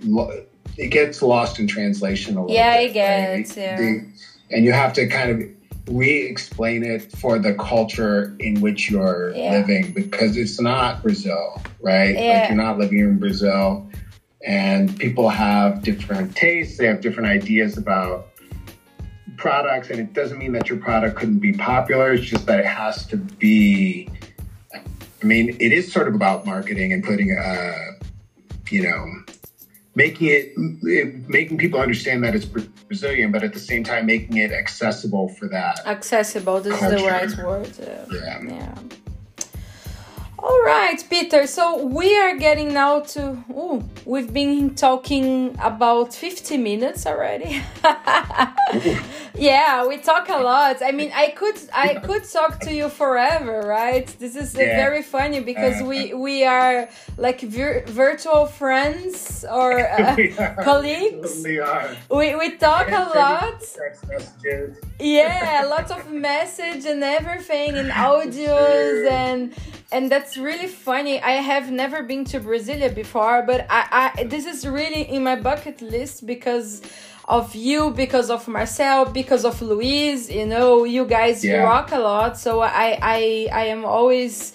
[0.76, 2.94] It gets lost in translation a little yeah, bit.
[2.94, 3.56] Yeah, it gets.
[3.56, 3.62] Right?
[3.62, 3.76] Yeah.
[3.76, 4.12] The,
[4.50, 9.52] and you have to kind of re-explain it for the culture in which you're yeah.
[9.52, 12.14] living because it's not Brazil, right?
[12.14, 12.40] Yeah.
[12.40, 13.88] Like you're not living in Brazil,
[14.46, 16.78] and people have different tastes.
[16.78, 18.28] They have different ideas about
[19.36, 22.12] products, and it doesn't mean that your product couldn't be popular.
[22.12, 24.10] It's just that it has to be
[25.22, 27.92] I mean, it is sort of about marketing and putting, uh,
[28.70, 29.06] you know,
[29.94, 30.56] making it,
[31.28, 35.48] making people understand that it's Brazilian, but at the same time making it accessible for
[35.48, 35.80] that.
[35.86, 36.60] Accessible.
[36.60, 36.96] This culture.
[36.96, 37.72] is the right word.
[38.12, 38.42] Yeah.
[38.42, 38.78] Yeah.
[40.40, 41.48] All right, Peter.
[41.48, 43.44] So we are getting now to.
[43.52, 47.60] Oh, we've been talking about 50 minutes already.
[49.34, 50.76] yeah, we talk a lot.
[50.80, 54.06] I mean, I could I could talk to you forever, right?
[54.20, 54.76] This is yeah.
[54.76, 56.18] very funny because we uh-huh.
[56.18, 60.28] we are like vir- virtual friends or uh, we
[60.62, 61.42] colleagues.
[61.42, 61.96] We are.
[62.10, 63.64] We we talk a lot.
[65.00, 69.52] Yeah, lots of message and everything and audios and
[69.90, 71.20] and that's really funny.
[71.20, 75.36] I have never been to Brasilia before, but I, I this is really in my
[75.36, 76.82] bucket list because
[77.26, 80.30] of you, because of Marcel, because of Luis.
[80.30, 81.62] You know, you guys yeah.
[81.62, 82.38] rock a lot.
[82.38, 84.52] So I I I am always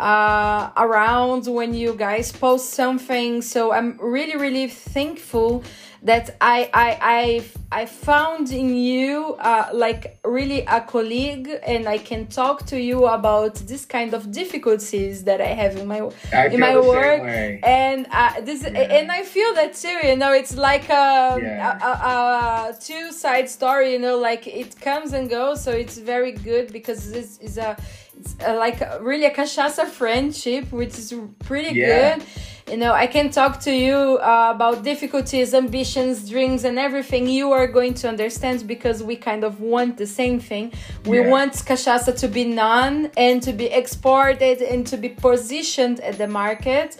[0.00, 3.42] uh, around when you guys post something.
[3.42, 5.62] So I'm really really thankful
[6.02, 11.98] that I I I I found in you uh, like really a colleague, and I
[11.98, 16.00] can talk to you about this kind of difficulties that I have in my
[16.50, 17.22] in my work,
[17.62, 18.98] and uh, this yeah.
[18.98, 19.98] and I feel that too.
[20.02, 21.78] You know, it's like a, yeah.
[21.78, 23.92] a, a, a two side story.
[23.92, 27.76] You know, like it comes and goes, so it's very good because this is a
[28.20, 32.18] it's like really a cachaça friendship, which is pretty yeah.
[32.18, 32.26] good
[32.70, 37.50] you know i can talk to you uh, about difficulties ambitions dreams and everything you
[37.50, 40.72] are going to understand because we kind of want the same thing
[41.04, 41.28] we yeah.
[41.28, 46.28] want cachaça to be known and to be exported and to be positioned at the
[46.28, 46.96] market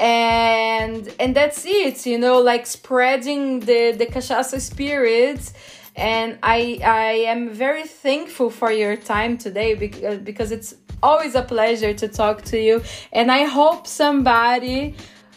[0.00, 5.52] and and that's it you know like spreading the the cachaça spirit
[5.96, 11.34] and i i am very thankful for your time today because uh, because it's always
[11.34, 12.82] a pleasure to talk to you.
[13.12, 14.94] And I hope somebody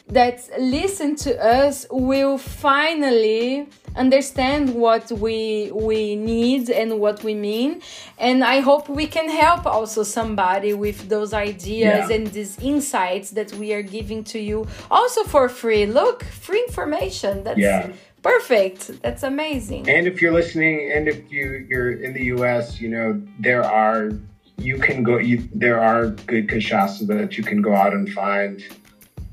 [0.10, 7.82] that listen to us will finally understand what we we need and what we mean
[8.20, 12.16] and i hope we can help also somebody with those ideas Yeah.
[12.16, 17.43] and these insights that we are giving to you also for free look free information
[17.43, 17.89] that's Yeah.
[18.24, 22.89] Perfect that's amazing And if you're listening, and if you you're in the U.S., you
[22.89, 24.11] know there are
[24.59, 25.18] you can go.
[25.20, 28.63] You, there are good cachaça that you can go out and find.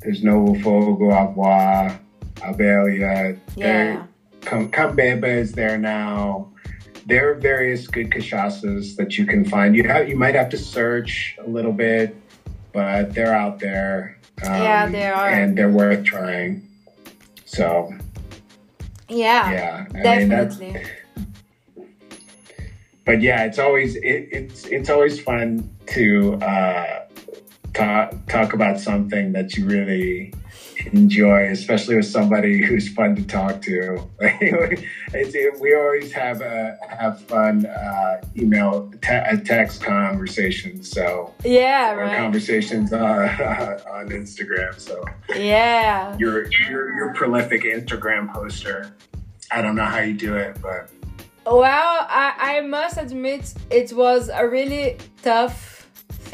[0.03, 1.99] There's Novo Fogo, Avuá,
[2.37, 3.39] Abelha.
[3.57, 4.05] yeah
[4.43, 6.51] Cam- Cambeba is there now.
[7.07, 9.75] There are various good cachaças that you can find.
[9.75, 12.15] You have you might have to search a little bit,
[12.75, 14.19] but they're out there.
[14.45, 15.29] Um, Yeah, they are.
[15.31, 16.69] and they're worth trying.
[17.47, 17.95] So
[19.09, 20.83] yeah, yeah, I mean, definitely.
[23.05, 27.04] But yeah, it's always it, it's it's always fun to uh,
[27.75, 30.33] talk talk about something that you really
[30.93, 34.09] enjoy, especially with somebody who's fun to talk to.
[34.21, 40.91] it, we always have uh, have fun uh, email te- text conversations.
[40.91, 44.79] So yeah or right conversations on, on Instagram.
[44.79, 45.05] So
[45.37, 48.95] yeah you're you're you're prolific Instagram poster.
[49.51, 50.91] I don't know how you do it, but
[51.47, 55.74] Well, I, I must admit it was a really tough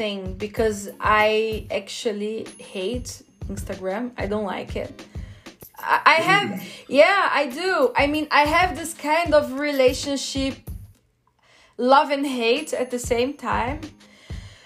[0.01, 3.21] thing because I actually hate
[3.53, 4.03] Instagram.
[4.17, 4.91] I don't like it.
[5.77, 6.47] I, I have,
[6.87, 7.73] yeah, I do.
[7.95, 10.55] I mean, I have this kind of relationship,
[11.77, 13.81] love and hate at the same time.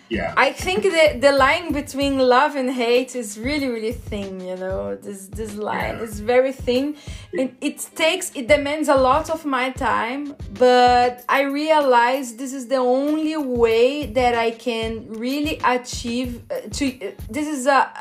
[0.10, 0.34] Yeah.
[0.38, 4.39] I think that the line between love and hate is really, really thin.
[4.39, 6.03] You know, this this line Yeah.
[6.03, 6.95] is very thin.
[7.34, 12.68] It, it takes it demands a lot of my time, but I realize this is
[12.68, 16.41] the only way that I can really achieve.
[16.51, 17.91] Uh, to uh, this is a.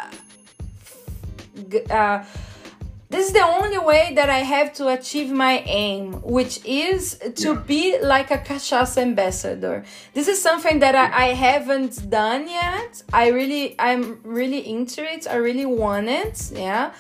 [1.91, 2.25] Uh,
[3.15, 7.55] this is the only way that I have to achieve my aim, which is to
[7.55, 9.85] be like a cachaça ambassador.
[10.15, 13.05] This is something that I, I haven't done yet.
[13.13, 15.29] I really, I'm really into it.
[15.31, 16.51] I really want it.
[16.53, 16.93] Yeah.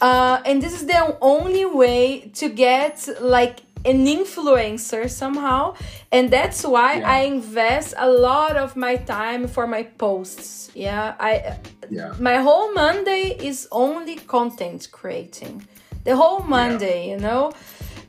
[0.00, 5.74] Uh, and this is the only way to get like an influencer somehow
[6.12, 7.10] and that's why Yeah.
[7.10, 10.70] i invest a lot of my time for my posts.
[10.74, 11.56] Yeah i
[11.90, 12.12] Yeah.
[12.20, 15.66] my whole monday is only content creating.
[16.04, 17.52] The whole monday you know?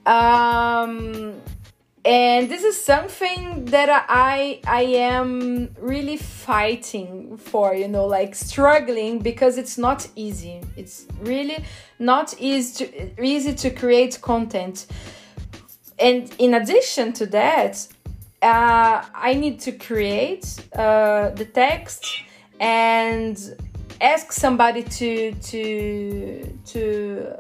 [0.06, 1.34] Um
[2.04, 4.82] and this is something that i i
[5.14, 10.62] am really fighting for you know like struggling because it's not easy.
[10.76, 11.64] It's really
[12.00, 14.88] not easy to easy to create content
[16.02, 17.88] and in addition to that
[18.42, 20.46] uh, i need to create
[20.76, 22.04] uh, the text
[22.60, 23.56] and
[24.02, 25.62] ask somebody to to
[26.66, 27.36] to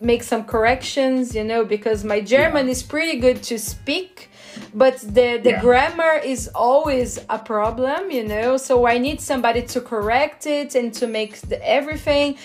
[0.00, 2.72] make some corrections you know because my german Yeah.
[2.72, 4.30] is pretty good to speak
[4.74, 5.60] but the the Yeah.
[5.60, 10.92] grammar is always a problem you know so i need somebody to correct it and
[11.00, 12.36] to make the everything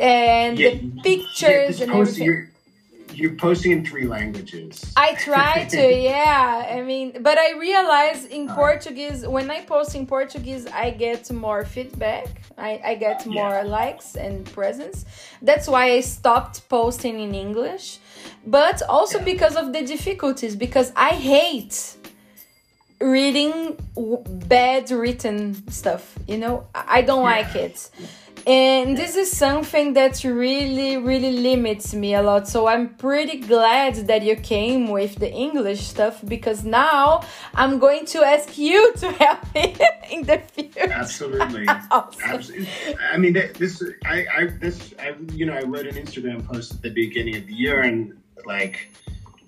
[0.00, 0.72] and the
[1.02, 2.48] pictures and everything
[3.16, 4.92] You're, posting in three languages.
[4.96, 6.66] I try to, yeah.
[6.76, 11.64] I mean, but I realize in Portuguese, when I post in Portuguese, I get more
[11.64, 12.26] feedback.
[12.58, 13.32] I, I get Yeah.
[13.42, 15.04] more likes and presence.
[15.40, 17.98] That's why I stopped posting in English.
[18.46, 19.24] But also Yeah.
[19.32, 21.96] because of the difficulties, because I hate
[23.00, 23.76] reading
[24.48, 25.38] bad written
[25.70, 26.14] stuff.
[26.26, 27.36] You know, I I don't Yeah.
[27.36, 27.90] like it.
[28.46, 32.46] And this is something that really, really limits me a lot.
[32.46, 37.24] So I'm pretty glad that you came with the English stuff because now
[37.54, 39.74] I'm going to ask you to help me
[40.12, 40.88] in the future.
[40.92, 41.66] Absolutely.
[41.90, 42.68] Absolutely.
[43.10, 46.82] I mean, this, I, I, this, I, you know, I wrote an Instagram post at
[46.82, 48.92] the beginning of the year and like,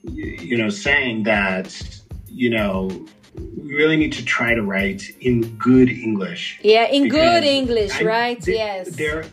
[0.03, 3.07] you know, saying that, you know,
[3.39, 6.59] we really need to try to write in good English.
[6.63, 8.43] Yeah, in good English, I- right?
[8.43, 8.89] th- yes.
[8.91, 9.25] There,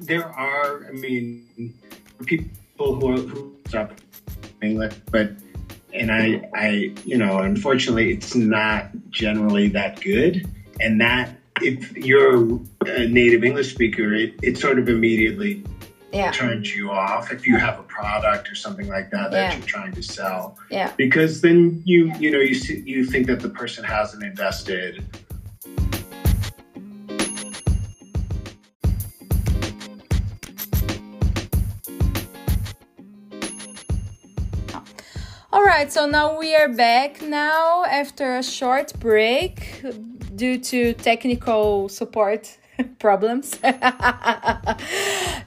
[0.00, 0.86] there are.
[0.88, 1.74] I mean,
[2.26, 3.92] people who are who up
[4.62, 5.32] English, but
[5.92, 10.46] and I, I, you know, unfortunately, it's not generally that good,
[10.80, 15.62] and that if you're a native English speaker, it, it sort of immediately
[16.14, 19.58] yeah, turns you off if you have a product or something like that that Yeah.
[19.58, 20.56] you're trying to sell.
[20.70, 20.92] Yeah.
[20.96, 25.04] because then you you know you see, you think that the person hasn't invested.
[35.52, 39.82] All right, so now we are back now after a short break
[40.34, 42.58] due to technical support
[42.98, 43.58] problems.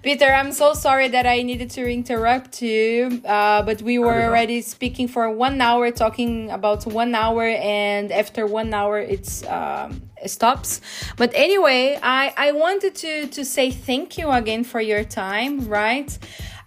[0.03, 4.61] Peter, I'm so sorry that I needed to interrupt you, uh, but we were already
[4.61, 10.29] speaking for one hour, talking about one hour, and after one hour, it's um, it
[10.29, 10.81] stops.
[11.17, 16.17] But anyway, I I wanted to to say thank you again for your time, right?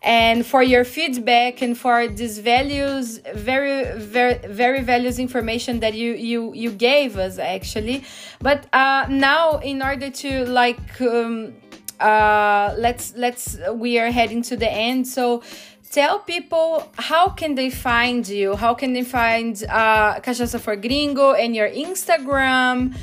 [0.02, 6.14] And for your feedback and for these values very very very values information that you
[6.14, 8.04] you you gave us actually.
[8.40, 11.52] But uh now in order to like um
[12.00, 15.06] uh let's let's we are heading to the end.
[15.06, 15.42] So
[15.90, 18.56] tell people how can they find you?
[18.56, 22.94] How can they find uh cachaça for gringo and your instagram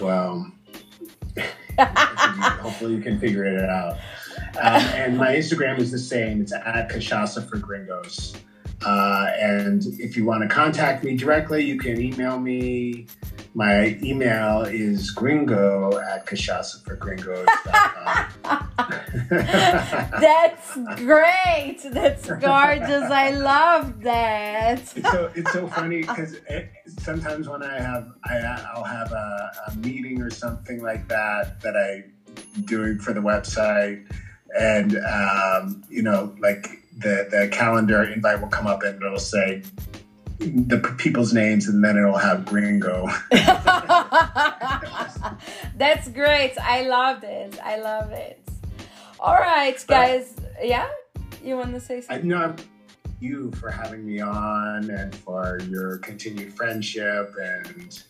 [0.00, 0.50] well
[1.78, 3.98] hopefully you can figure it out.
[4.58, 6.40] Um, and my instagram is the same.
[6.40, 8.34] It's at cachaça for gringos
[8.84, 13.06] uh, and if you want to contact me directly, you can email me.
[13.54, 18.72] My email is gringo at cachacaforgringos.com.
[20.20, 21.78] That's great.
[21.90, 23.10] That's gorgeous.
[23.10, 24.80] I love that.
[24.94, 26.36] It's so, it's so funny because
[26.98, 28.36] sometimes when I have, I,
[28.74, 32.12] I'll have a, a meeting or something like that that I'm
[32.66, 34.06] doing for the website.
[34.58, 39.62] And, um, you know, like the the calendar invite will come up and it'll say
[40.38, 43.08] the people's names and then it'll have gringo.
[45.76, 46.54] That's great.
[46.60, 47.58] I love it.
[47.62, 48.40] I love it.
[49.18, 50.34] All right guys.
[50.34, 50.88] But, yeah?
[51.42, 52.32] You want to say something?
[52.32, 52.56] I, no
[53.20, 58.02] you for having me on and for your continued friendship and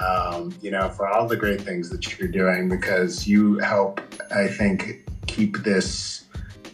[0.00, 4.00] um, you know for all the great things that you're doing because you help
[4.32, 6.24] i think keep this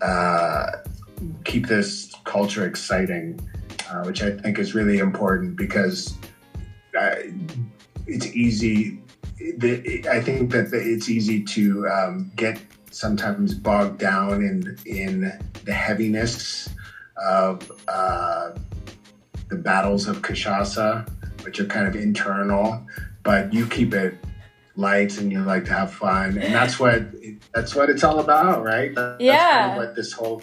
[0.03, 0.67] uh,
[1.45, 3.41] keep this culture exciting,
[3.91, 6.15] uh, which I think is really important because
[6.99, 7.17] uh,
[8.07, 9.01] it's easy.
[10.11, 12.61] I think that it's easy to um, get
[12.91, 15.33] sometimes bogged down in in
[15.65, 16.69] the heaviness
[17.17, 18.53] of uh,
[19.49, 21.09] the battles of Cachaça,
[21.45, 22.87] which are kind of internal,
[23.23, 24.15] but you keep it
[24.77, 27.03] light and you like to have fun, and that's what
[27.53, 28.95] that's what it's all about, right?
[28.95, 29.69] That's yeah.
[29.69, 30.43] Kind of what this whole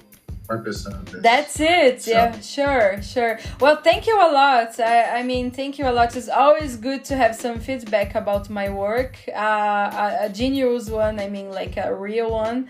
[0.51, 1.21] purpose of this.
[1.21, 2.01] That's it.
[2.01, 2.11] So.
[2.11, 3.33] Yeah, sure, sure.
[3.59, 4.79] Well, thank you a lot.
[4.79, 6.15] I, I, mean, thank you a lot.
[6.15, 9.13] It's always good to have some feedback about my work.
[9.29, 12.67] Uh, a, a genius one, I mean, like a real one.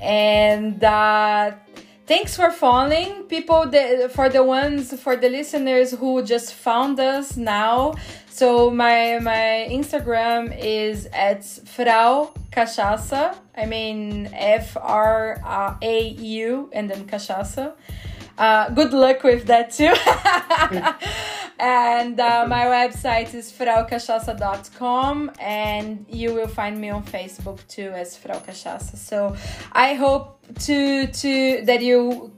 [0.00, 1.52] And uh,
[2.10, 3.70] thanks for following people
[4.08, 7.94] for the ones for the listeners who just found us now
[8.26, 13.36] so my my Instagram is at Frau Cachaça.
[13.56, 15.38] I mean F R
[15.82, 17.74] A U and then Cachaça.
[18.40, 19.92] Uh, good luck with that too.
[21.58, 28.16] and uh, my website is fraucachaça.com and you will find me on Facebook too as
[28.16, 28.96] Frau Cachaça.
[28.96, 29.36] So
[29.72, 32.32] I hope to to that you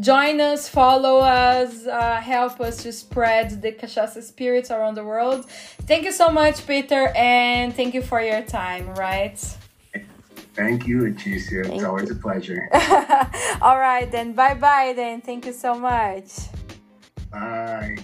[0.00, 5.44] join us, follow us, uh, help us to spread the cachaça spirits around the world.
[5.86, 9.38] Thank you so much, Peter, and thank you for your time, right?
[10.58, 11.62] Thank you, Leticia.
[11.62, 12.16] Thank it's always you.
[12.16, 12.68] a pleasure.
[13.62, 14.32] All right, then.
[14.32, 15.20] Bye bye, then.
[15.20, 16.32] Thank you so much.
[17.30, 17.96] Bye.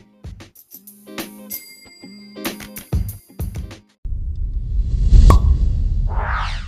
[6.06, 6.60] Wow.